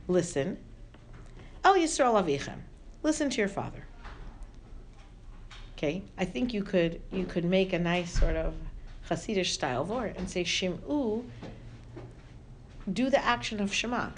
[0.08, 0.58] listen.
[1.62, 2.58] El Yisrael avichem.
[3.04, 3.85] Listen to your father.
[5.76, 8.54] Okay, I think you could you could make a nice sort of
[9.10, 11.22] Hasidic style word and say shimu.
[12.90, 14.08] Do the action of Shema,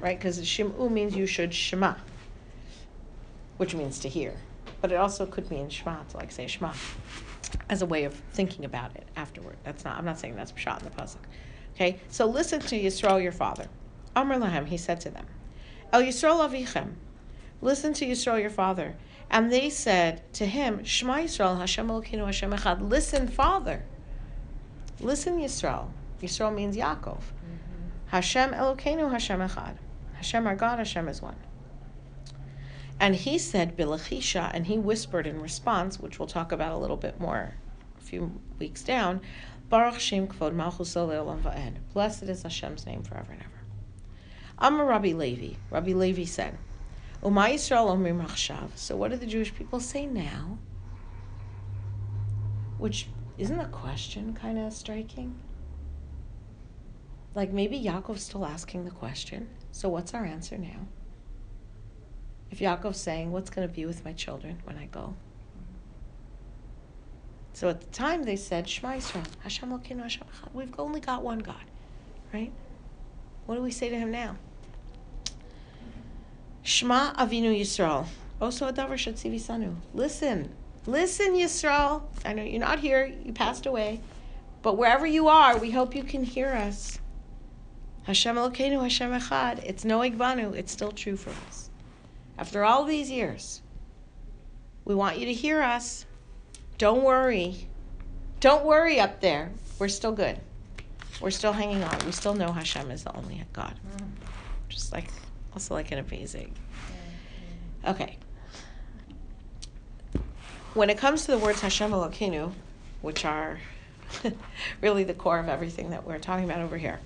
[0.00, 0.18] right?
[0.18, 1.94] Because shimu means you should Shema,
[3.58, 4.34] which means to hear,
[4.80, 6.72] but it also could mean Shema to like say Shema,
[7.70, 9.56] as a way of thinking about it afterward.
[9.62, 9.96] That's not.
[9.96, 11.18] I'm not saying that's shot in the pasuk.
[11.76, 13.66] Okay, so listen to Yisrael your father.
[14.16, 15.26] Amr lahem, he said to them,
[15.92, 16.94] El Yisrael avichem,
[17.60, 18.96] listen to Yisrael your father.
[19.32, 22.88] And they said to him, Shema Yisrael, Hashem Elokeinu, Hashem Echad.
[22.88, 23.82] Listen, Father.
[25.00, 25.88] Listen, Yisrael.
[26.20, 27.16] Yisrael means Yaakov.
[27.16, 27.88] Mm-hmm.
[28.08, 29.78] Hashem Elokeinu, Hashem Echad.
[30.22, 31.34] Hashem our God, Hashem is one.
[33.00, 36.96] And he said, Bilachisha, and he whispered in response, which we'll talk about a little
[36.96, 37.54] bit more
[37.98, 39.20] a few weeks down,
[39.68, 41.72] Baruch Shem Kvod Malchus Va'ed.
[41.92, 43.50] Blessed is Hashem's name forever and ever.
[44.58, 45.56] Amar Rabbi Levi.
[45.70, 46.56] Rabbi Levi said,
[47.22, 48.68] Yisrael Omrim.
[48.74, 50.58] So what do the Jewish people say now?
[52.78, 53.06] Which
[53.38, 55.34] isn't the question kind of striking?
[57.34, 59.48] Like maybe Yaakov's still asking the question.
[59.70, 60.86] So what's our answer now?
[62.50, 65.14] If Yaakov's saying, What's going to be with my children when I go?
[67.54, 70.26] So at the time they said, Shema Yisrael, Hashem Hashem.
[70.52, 71.64] We've only got one God,
[72.32, 72.52] right?
[73.46, 74.36] What do we say to him now?
[76.62, 78.06] Shema Avinu Yisrael.
[78.40, 79.76] Oso a davar sanu.
[79.94, 80.48] Listen,
[80.86, 82.02] listen, Yisrael.
[82.24, 83.12] I know you're not here.
[83.24, 84.00] You passed away,
[84.62, 86.98] but wherever you are, we hope you can hear us.
[88.04, 89.62] Hashem Elokeinu, Hashem Echad.
[89.64, 90.54] It's no igbanu.
[90.54, 91.70] It's still true for us.
[92.38, 93.62] After all these years,
[94.84, 96.06] we want you to hear us.
[96.78, 97.68] Don't worry.
[98.40, 99.52] Don't worry up there.
[99.78, 100.40] We're still good.
[101.20, 101.96] We're still hanging on.
[102.04, 103.78] We still know Hashem is the only God.
[104.68, 105.08] Just like,
[105.54, 106.54] also like an amazing.
[107.86, 108.16] Okay.
[110.74, 112.52] When it comes to the words Hashem Elokeinu,
[113.02, 113.58] which are
[114.80, 117.00] really the core of everything that we're talking about over here,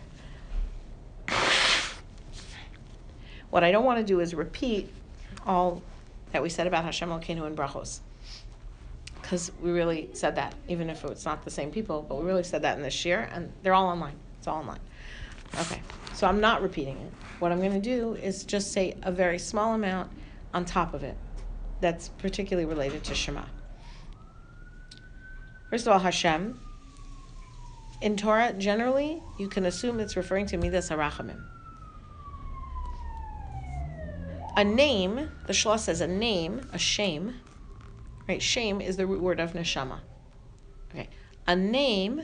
[3.50, 4.92] what I don't want to do is repeat
[5.46, 5.82] all
[6.32, 8.00] that we said about Hashem Elokeinu and Brachos
[9.26, 12.44] because we really said that, even if it's not the same people, but we really
[12.44, 14.14] said that in this year, and they're all online.
[14.38, 14.78] It's all online.
[15.58, 15.82] Okay,
[16.14, 17.12] so I'm not repeating it.
[17.38, 20.10] What I'm going to do is just say a very small amount
[20.54, 21.16] on top of it
[21.80, 23.44] that's particularly related to Shema.
[25.70, 26.60] First of all, Hashem.
[28.02, 31.40] In Torah, generally, you can assume it's referring to Midas HaRachamim.
[34.56, 37.34] A name, the Shlosh says a name, a shame,
[38.28, 38.42] Right?
[38.42, 40.00] Shame is the root word of neshama.
[40.90, 41.08] Okay.
[41.46, 42.22] A name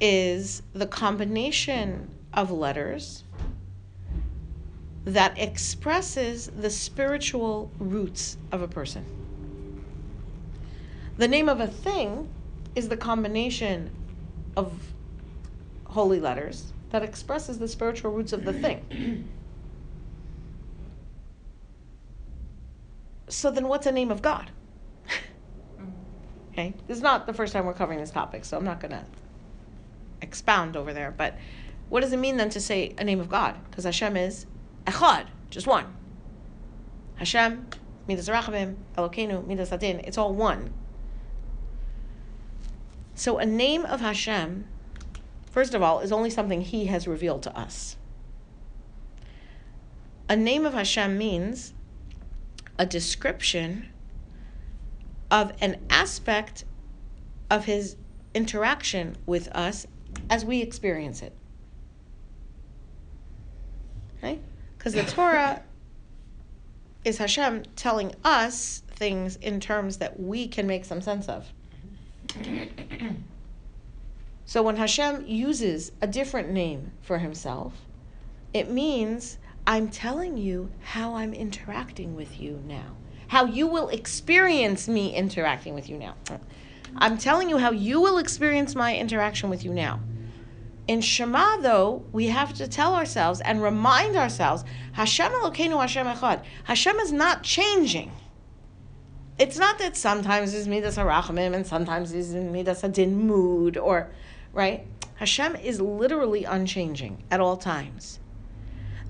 [0.00, 3.24] is the combination of letters
[5.08, 9.06] that expresses the spiritual roots of a person.
[11.16, 12.28] The name of a thing
[12.74, 13.90] is the combination
[14.54, 14.92] of
[15.84, 19.26] holy letters that expresses the spiritual roots of the thing.
[23.28, 24.50] So then what's a name of God?
[26.52, 26.74] Okay?
[26.86, 29.04] This is not the first time we're covering this topic, so I'm not going to
[30.20, 31.14] expound over there.
[31.16, 31.38] But
[31.88, 33.54] what does it mean then to say a name of God?
[33.70, 34.46] Because Hashem is
[34.88, 35.94] Echad, just one.
[37.16, 37.66] Hashem,
[38.06, 40.72] Midas Rachamim, Elokeinu, Midas HaDin, it's all one.
[43.14, 44.66] So a name of Hashem,
[45.50, 47.96] first of all, is only something He has revealed to us.
[50.26, 51.74] A name of Hashem means
[52.78, 53.88] a description
[55.30, 56.64] of an aspect
[57.50, 57.96] of His
[58.32, 59.86] interaction with us
[60.30, 61.34] as we experience it.
[64.18, 64.40] Okay?
[64.78, 65.62] Because the Torah
[67.04, 71.52] is Hashem telling us things in terms that we can make some sense of.
[74.44, 77.74] So when Hashem uses a different name for himself,
[78.54, 84.88] it means I'm telling you how I'm interacting with you now, how you will experience
[84.88, 86.14] me interacting with you now.
[86.96, 90.00] I'm telling you how you will experience my interaction with you now.
[90.88, 96.42] In Shema, though, we have to tell ourselves and remind ourselves Hashem Elokeinu Hashem Echad.
[96.64, 98.10] Hashem is not changing.
[99.38, 104.10] It's not that sometimes he's Midas HaRachamim and sometimes he's Midas HaDin mood or,
[104.54, 104.86] right?
[105.16, 108.18] Hashem is literally unchanging at all times.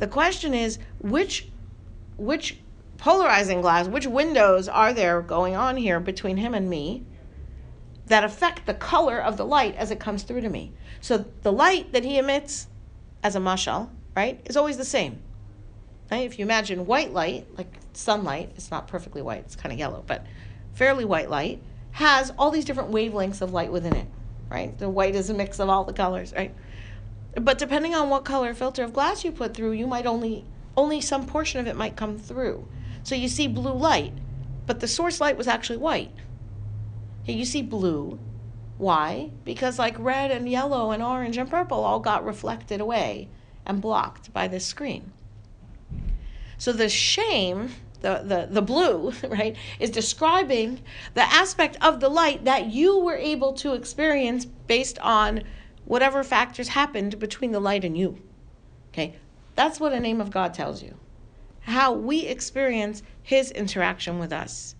[0.00, 1.48] The question is which,
[2.16, 2.58] which
[2.98, 7.04] polarizing glass, which windows are there going on here between him and me
[8.06, 10.72] that affect the color of the light as it comes through to me?
[11.00, 12.68] So the light that he emits
[13.22, 15.20] as a mashal, right, is always the same.
[16.10, 16.26] Right?
[16.26, 20.04] If you imagine white light, like sunlight, it's not perfectly white, it's kind of yellow,
[20.06, 20.26] but
[20.74, 24.06] fairly white light, has all these different wavelengths of light within it,
[24.48, 24.76] right?
[24.78, 26.54] The white is a mix of all the colors, right?
[27.34, 30.44] But depending on what color filter of glass you put through, you might only
[30.76, 32.66] only some portion of it might come through.
[33.02, 34.12] So you see blue light,
[34.66, 36.12] but the source light was actually white.
[37.26, 38.18] You see blue.
[38.78, 39.32] Why?
[39.44, 43.28] Because like red and yellow and orange and purple all got reflected away
[43.66, 45.12] and blocked by this screen.
[46.58, 50.80] So the shame, the, the, the blue, right, is describing
[51.14, 55.42] the aspect of the light that you were able to experience based on
[55.84, 58.18] whatever factors happened between the light and you.
[58.90, 59.16] Okay?
[59.56, 60.96] That's what a name of God tells you.
[61.60, 64.76] How we experience his interaction with us.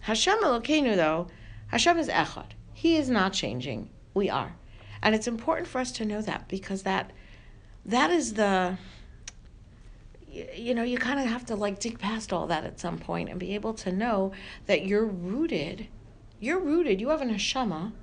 [0.00, 1.28] Hashem Elokeinu, though,
[1.68, 2.52] Hashem is Echad.
[2.78, 3.90] He is not changing.
[4.14, 4.54] We are.
[5.02, 7.10] And it's important for us to know that because that
[7.84, 8.78] that is the
[10.30, 13.30] you know, you kind of have to like dig past all that at some point
[13.30, 14.30] and be able to know
[14.66, 15.88] that you're rooted.
[16.38, 17.00] You're rooted.
[17.00, 17.94] You have an neshama,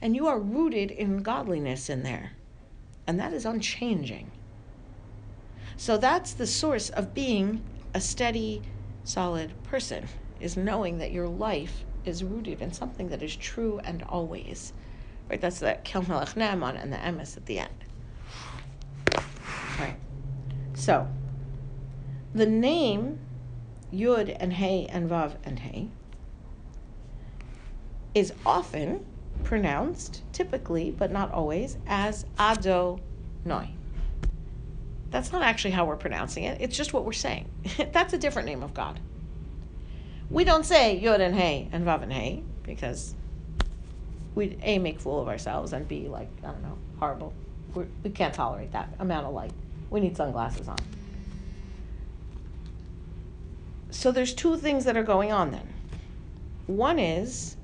[0.00, 2.30] and you are rooted in godliness in there,
[3.08, 4.30] and that is unchanging.
[5.76, 8.62] So that's the source of being a steady,
[9.02, 10.06] solid person.
[10.38, 14.72] Is knowing that your life is rooted in something that is true and always.
[15.28, 15.40] Right?
[15.40, 17.84] That's the Kel Melech Ne'eman and the emes at the end.
[19.78, 19.96] Right.
[20.74, 21.08] So
[22.34, 23.18] the name
[23.92, 25.88] Yud and Hey and Vav and Hey
[28.14, 29.04] is often
[29.44, 32.98] pronounced, typically, but not always, as Ado
[33.44, 33.70] Noi.
[35.10, 37.48] That's not actually how we're pronouncing it, it's just what we're saying.
[37.92, 39.00] That's a different name of God.
[40.32, 43.14] We don't say Yud and Hey and Vav and Hey because
[44.34, 47.34] we A, make fool of ourselves, and B, like, I don't know, horrible.
[47.74, 49.52] We're, we can't tolerate that amount of light.
[49.90, 50.78] We need sunglasses on.
[53.90, 55.68] So there's two things that are going on then.
[56.66, 57.58] One is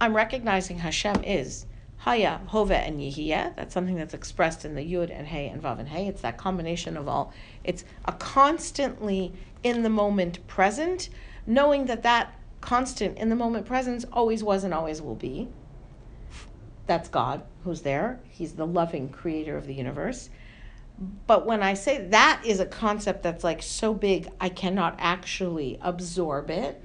[0.00, 3.56] I'm recognizing Hashem is Haya, Hove, and Yehiyah.
[3.56, 6.06] That's something that's expressed in the Yud and Hey and Vav and Hey.
[6.06, 7.32] It's that combination of all.
[7.64, 9.32] It's a constantly
[9.64, 11.08] in the moment present,
[11.46, 15.48] knowing that that constant in the moment presence always was and always will be.
[16.86, 18.20] That's God who's there.
[18.28, 20.30] He's the loving creator of the universe.
[21.26, 25.78] But when I say that is a concept that's like so big, I cannot actually
[25.80, 26.82] absorb it.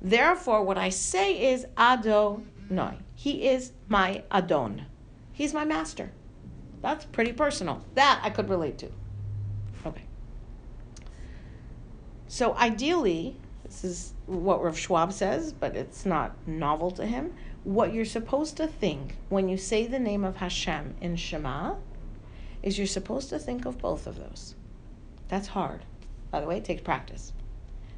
[0.00, 2.98] Therefore, what I say is Adonai.
[3.14, 4.86] He is my Adon.
[5.32, 6.12] He's my master.
[6.82, 7.84] That's pretty personal.
[7.94, 8.90] That I could relate to.
[9.86, 10.04] Okay.
[12.28, 13.36] So ideally,
[13.82, 17.34] this is what Rav Schwab says, but it's not novel to him.
[17.64, 21.74] What you're supposed to think when you say the name of Hashem in Shema
[22.62, 24.54] is you're supposed to think of both of those.
[25.28, 25.84] That's hard.
[26.30, 27.32] By the way, it takes practice.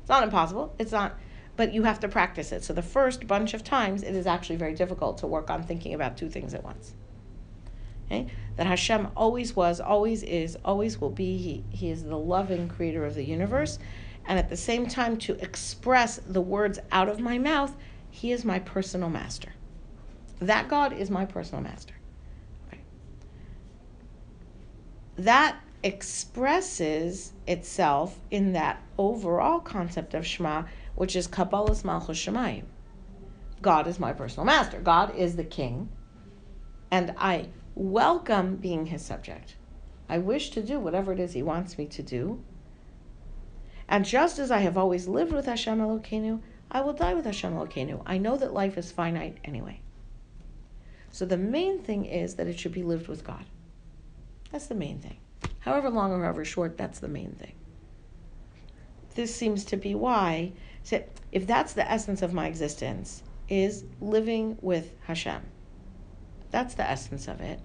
[0.01, 0.75] It's not impossible.
[0.79, 1.19] It's not,
[1.57, 2.65] but you have to practice it.
[2.65, 5.95] So the first bunch of times, it is actually very difficult to work on thinking
[5.95, 6.95] about two things at once.
[8.07, 8.27] Okay?
[8.57, 11.37] That Hashem always was, always is, always will be.
[11.37, 13.79] He, he is the loving creator of the universe.
[14.29, 17.75] And at the same time to express the words out of my mouth,
[18.11, 19.55] He is my personal master.
[20.39, 21.95] That God is my personal master.
[22.71, 22.83] Right.
[25.17, 30.65] That expresses itself in that overall concept of Shema,
[30.95, 32.65] which is Kabbalas Malchus Shamayim.
[33.63, 34.79] God is my personal master.
[34.79, 35.89] God is the king,
[36.91, 39.57] and I welcome being his subject.
[40.09, 42.43] I wish to do whatever it is he wants me to do.
[43.89, 47.55] And just as I have always lived with Hashem Elokeinu, I will die with Hashem
[47.55, 48.03] Elokeinu.
[48.05, 49.81] I know that life is finite anyway.
[51.11, 53.45] So the main thing is that it should be lived with God.
[54.53, 55.19] That's the main thing.
[55.61, 57.55] However long or however short, that's the main thing.
[59.15, 64.59] This seems to be why, so if that's the essence of my existence, is living
[64.61, 65.43] with Hashem.
[66.51, 67.61] That's the essence of it.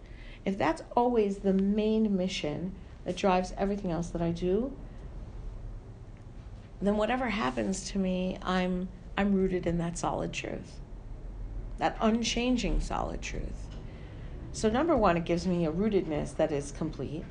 [0.46, 4.76] If that's always the main mission that drives everything else that I do,
[6.88, 10.80] then whatever happens to me, I'm I'm rooted in that solid truth.
[11.78, 13.68] That unchanging solid truth.
[14.52, 17.24] So number 1, it gives me a rootedness that is complete.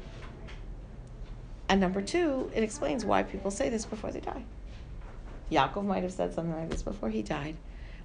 [1.68, 4.44] And number 2, it explains why people say this before they die.
[5.50, 7.56] Yaakov might have said something like this before he died.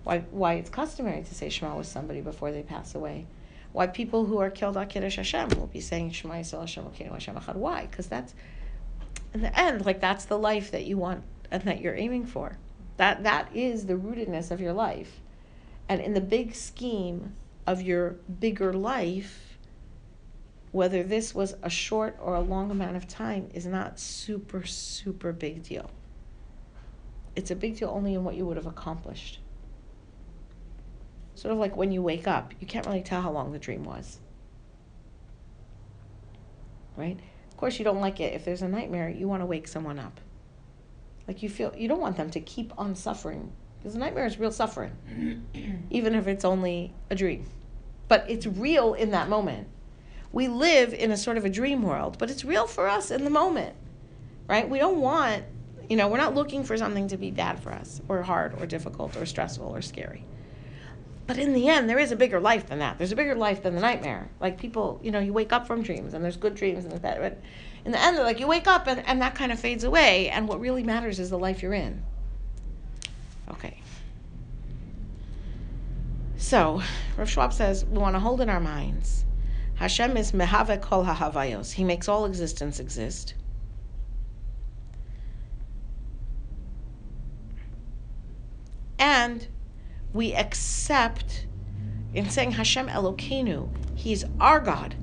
[0.04, 3.26] Why why it's customary to say Shema with somebody before they pass away.
[3.74, 7.60] Why people who are killed on Kiddush Hashem will be saying Shema Yisrael Hashem Hashem.
[7.60, 7.86] Why?
[7.86, 8.34] Because that's
[9.34, 12.58] in the end, like that's the life that you want and that you're aiming for.
[12.98, 15.22] That that is the rootedness of your life.
[15.90, 17.34] And in the big scheme
[17.66, 19.58] of your bigger life,
[20.72, 25.32] whether this was a short or a long amount of time is not super, super
[25.32, 25.90] big deal.
[27.36, 29.40] It's a big deal only in what you would have accomplished.
[31.36, 33.84] Sort of like when you wake up, you can't really tell how long the dream
[33.84, 34.18] was.
[36.96, 37.20] Right?
[37.52, 40.00] Of course, you don't like it if there's a nightmare, you want to wake someone
[40.00, 40.20] up.
[41.28, 44.40] Like you feel, you don't want them to keep on suffering because a nightmare is
[44.40, 45.46] real suffering,
[45.90, 47.46] even if it's only a dream.
[48.08, 49.68] But it's real in that moment.
[50.32, 53.24] We live in a sort of a dream world, but it's real for us in
[53.24, 53.76] the moment,
[54.48, 54.70] right?
[54.70, 55.44] We don't want,
[55.90, 58.66] you know, we're not looking for something to be bad for us or hard or
[58.66, 60.26] difficult or stressful or scary.
[61.28, 62.98] But in the end, there is a bigger life than that.
[62.98, 64.30] There's a bigger life than the nightmare.
[64.40, 67.02] Like people, you know, you wake up from dreams and there's good dreams and there's
[67.02, 67.20] bad.
[67.20, 67.42] But
[67.88, 70.30] in the end, like you wake up and, and that kind of fades away.
[70.30, 72.04] And what really matters is the life you're in.
[73.50, 73.80] Okay.
[76.36, 76.82] So,
[77.16, 79.24] Rav Schwab says we want to hold in our minds
[79.76, 81.72] Hashem is mehave kol hahavayos.
[81.72, 83.36] He makes all existence exist.
[89.00, 89.48] And
[90.12, 91.48] we accept
[92.14, 94.96] in saying Hashem Elokeinu, He's our God.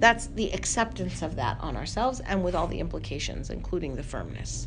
[0.00, 4.66] That's the acceptance of that on ourselves and with all the implications, including the firmness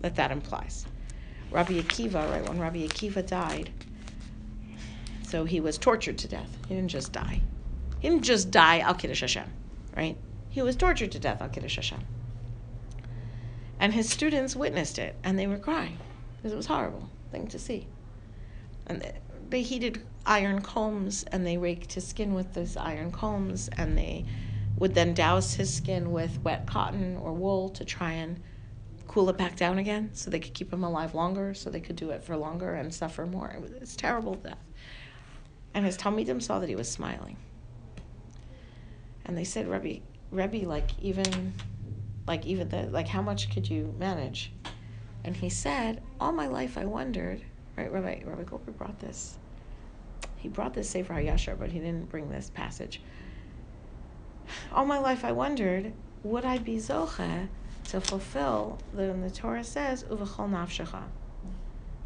[0.00, 0.86] that that implies.
[1.50, 3.70] Rabbi Akiva, right, when Rabbi Akiva died,
[5.24, 6.56] so he was tortured to death.
[6.68, 7.42] He didn't just die.
[7.98, 9.50] He didn't just die al Kiddush Hashem,
[9.96, 10.16] right?
[10.48, 12.00] He was tortured to death al Kiddush Hashem.
[13.80, 15.98] And his students witnessed it, and they were crying
[16.36, 17.88] because it was a horrible thing to see.
[18.86, 19.12] And
[19.48, 24.24] they heated iron combs, and they raked his skin with those iron combs, and they
[24.80, 28.40] would then douse his skin with wet cotton or wool to try and
[29.06, 31.96] cool it back down again, so they could keep him alive longer, so they could
[31.96, 33.50] do it for longer and suffer more.
[33.50, 34.58] It was, terrible death.
[35.74, 37.36] And his Talmidim saw that he was smiling.
[39.26, 40.00] And they said, Rebbe,
[40.30, 41.52] Rebbe, like even,
[42.26, 44.52] like even the, like how much could you manage?
[45.24, 47.42] And he said, all my life I wondered,
[47.76, 49.38] right, Rabbi, Rabbi Goldberg brought this.
[50.36, 53.02] He brought this Sefer HaYashar, but he didn't bring this passage.
[54.72, 55.92] All my life I wondered,
[56.22, 57.48] would I be Zoche
[57.84, 61.02] to fulfill the, the Torah says, Uvachol nafshecha,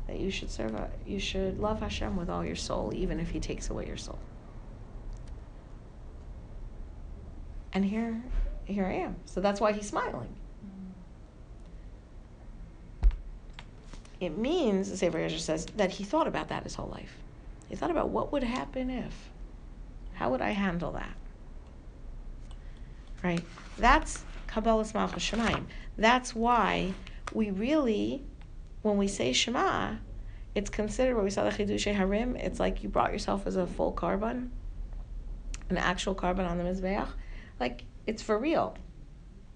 [0.06, 0.74] that you should serve,
[1.06, 4.18] you should love Hashem with all your soul, even if He takes away your soul.
[7.74, 8.22] And here,
[8.64, 9.16] here I am.
[9.26, 10.32] So that's why he's smiling.
[14.20, 17.18] It means, the Sefer says, that he thought about that his whole life.
[17.68, 19.30] He thought about what would happen if.
[20.14, 21.14] How would I handle that?
[23.24, 23.42] Right?
[23.78, 25.64] That's Kabbalas Malchus Shamayim.
[25.96, 26.92] That's why
[27.32, 28.22] we really,
[28.82, 29.94] when we say Shema,
[30.54, 32.36] it's considered what we saw the Chidushay Harim.
[32.36, 34.50] It's like you brought yourself as a full korban,
[35.70, 37.08] an actual korban on the Mizbeach.
[37.58, 38.76] Like, it's for real.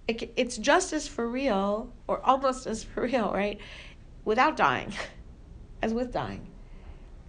[0.07, 3.59] It, it's just as for real, or almost as for real, right?
[4.25, 4.93] Without dying,
[5.81, 6.47] as with dying.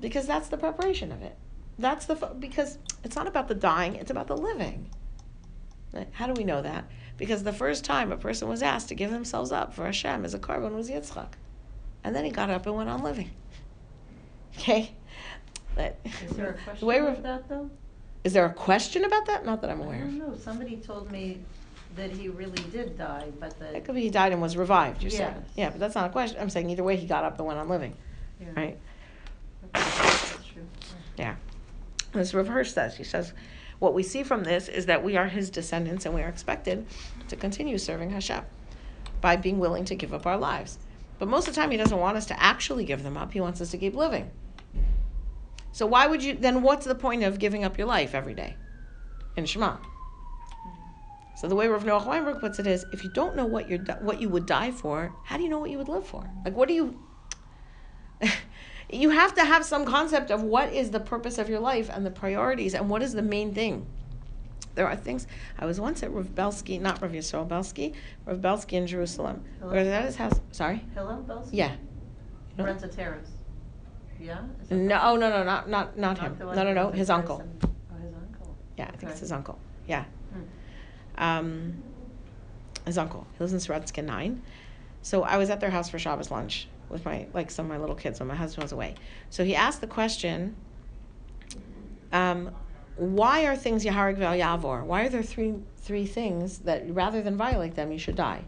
[0.00, 1.36] Because that's the preparation of it.
[1.78, 4.90] That's the, because it's not about the dying, it's about the living.
[6.12, 6.84] How do we know that?
[7.16, 10.34] Because the first time a person was asked to give themselves up for Hashem as
[10.34, 11.32] a korban was Yitzchak.
[12.04, 13.30] And then he got up and went on living.
[14.58, 14.92] Okay?
[15.76, 17.70] But Is there a the question way about that though?
[18.24, 19.46] Is there a question about that?
[19.46, 20.12] Not that I'm aware of.
[20.12, 21.40] know, somebody told me
[21.96, 23.74] that he really did die, but that.
[23.74, 25.36] It could be he died and was revived, you said.
[25.36, 25.52] Yes.
[25.56, 26.38] Yeah, but that's not a question.
[26.40, 27.96] I'm saying either way he got up and went on living.
[28.40, 28.48] Yeah.
[28.56, 28.78] Right?
[29.64, 30.66] Okay, That's true.
[31.16, 31.36] Yeah.
[32.14, 33.32] As Rav Hirsch says, he says,
[33.80, 36.86] what we see from this is that we are his descendants and we are expected
[37.28, 38.44] to continue serving Hashem
[39.20, 40.78] by being willing to give up our lives.
[41.18, 43.32] But most of the time, he doesn't want us to actually give them up.
[43.32, 44.30] He wants us to keep living.
[45.72, 46.62] So why would you then?
[46.62, 48.56] What's the point of giving up your life every day
[49.36, 49.76] in Shema?
[51.36, 53.78] So the way Rav Noach Weinberg puts it is, if you don't know what you're
[54.00, 56.28] what you would die for, how do you know what you would live for?
[56.44, 56.98] Like, what do you?
[58.92, 62.04] you have to have some concept of what is the purpose of your life and
[62.04, 63.86] the priorities and what is the main thing.
[64.74, 65.26] There are things.
[65.58, 67.92] I was once at Rav Belsky, not Rav Yisrael Belsky,
[68.24, 69.44] Rav Belsky in Jerusalem.
[69.58, 69.72] Hello?
[69.72, 70.40] Where was his house?
[70.52, 70.84] Sorry.
[70.94, 71.56] Hillel Belsky?
[71.56, 71.74] Yeah.
[72.56, 72.64] No.
[72.64, 73.28] Rents a terrace.
[74.20, 74.42] Yeah?
[74.70, 76.36] No, oh no, no, not not not him.
[76.38, 77.40] No, no, no, his uncle.
[77.40, 78.54] in- Oh, his uncle.
[78.76, 79.58] Yeah, I think it's his uncle.
[79.88, 80.04] Yeah.
[80.32, 81.22] Hmm.
[81.22, 81.82] Um,
[82.86, 83.26] his uncle.
[83.38, 84.42] He lives in Sorotzkin 9.
[85.02, 87.78] So I was at their house for Shabbos lunch with my, like, some of my
[87.78, 88.94] little kids when my husband was away.
[89.30, 90.56] So he asked the question,
[92.12, 92.50] um,
[92.96, 94.84] why are things Yehareg V'al Ya'avor?
[94.84, 98.44] Why are there three three things that rather than violate them, you should die?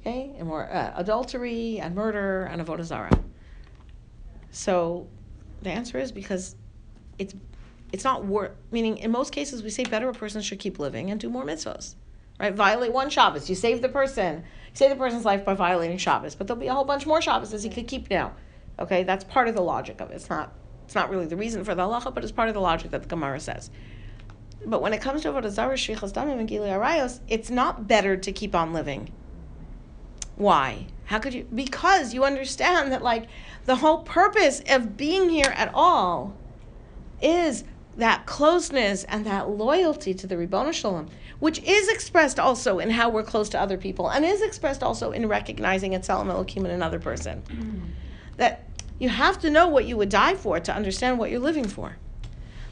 [0.00, 0.34] Okay?
[0.38, 3.18] And more uh, adultery and murder and avodah zarah.
[4.50, 5.06] So
[5.62, 6.56] the answer is because
[7.18, 7.34] it's
[7.92, 11.10] it's not worth meaning in most cases we say better a person should keep living
[11.10, 11.94] and do more mitzvahs
[12.40, 14.42] right violate one shabbos you save the person
[14.74, 17.62] save the person's life by violating shabbos but there'll be a whole bunch more shabbos
[17.62, 18.32] he could keep now
[18.78, 20.52] okay that's part of the logic of it it's not
[20.84, 23.02] it's not really the reason for the halacha but it's part of the logic that
[23.02, 23.70] the gemara says
[24.64, 28.16] but when it comes to avodah zarah shfichas damim and gilui arayos it's not better
[28.16, 29.10] to keep on living
[30.36, 30.86] why?
[31.04, 31.46] How could you?
[31.54, 33.28] Because you understand that, like,
[33.66, 36.34] the whole purpose of being here at all
[37.20, 37.64] is
[37.96, 41.08] that closeness and that loyalty to the Ribbono Shel Olam,
[41.40, 45.12] which is expressed also in how we're close to other people and is expressed also
[45.12, 47.42] in recognizing at tzelem Elohim in another person.
[47.48, 47.80] Mm.
[48.36, 48.68] that
[48.98, 51.96] you have to know what you would die for to understand what you're living for.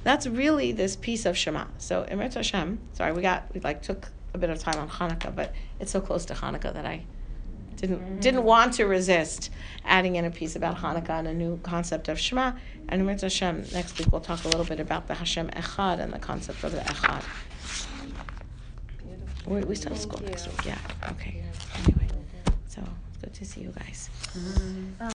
[0.04, 1.66] That's really this piece of Shema.
[1.78, 5.34] So, Emret Hashem, sorry, we got, we like took a bit of time on Hanukkah,
[5.34, 7.04] but it's so close to Hanukkah that I
[7.80, 9.50] didn't didn't want to resist
[9.84, 12.52] adding in a piece about Hanukkah and a new concept of Shema.
[12.88, 16.12] And Emret Hashem, next week we'll talk a little bit about the Hashem Echad and
[16.12, 17.22] the concept of the Echad.
[19.46, 20.78] We, we still have school next week, yeah.
[21.12, 21.42] Okay.
[21.78, 22.06] Anyway,
[22.68, 24.10] so it's good to see you guys.
[24.36, 25.00] Mhm.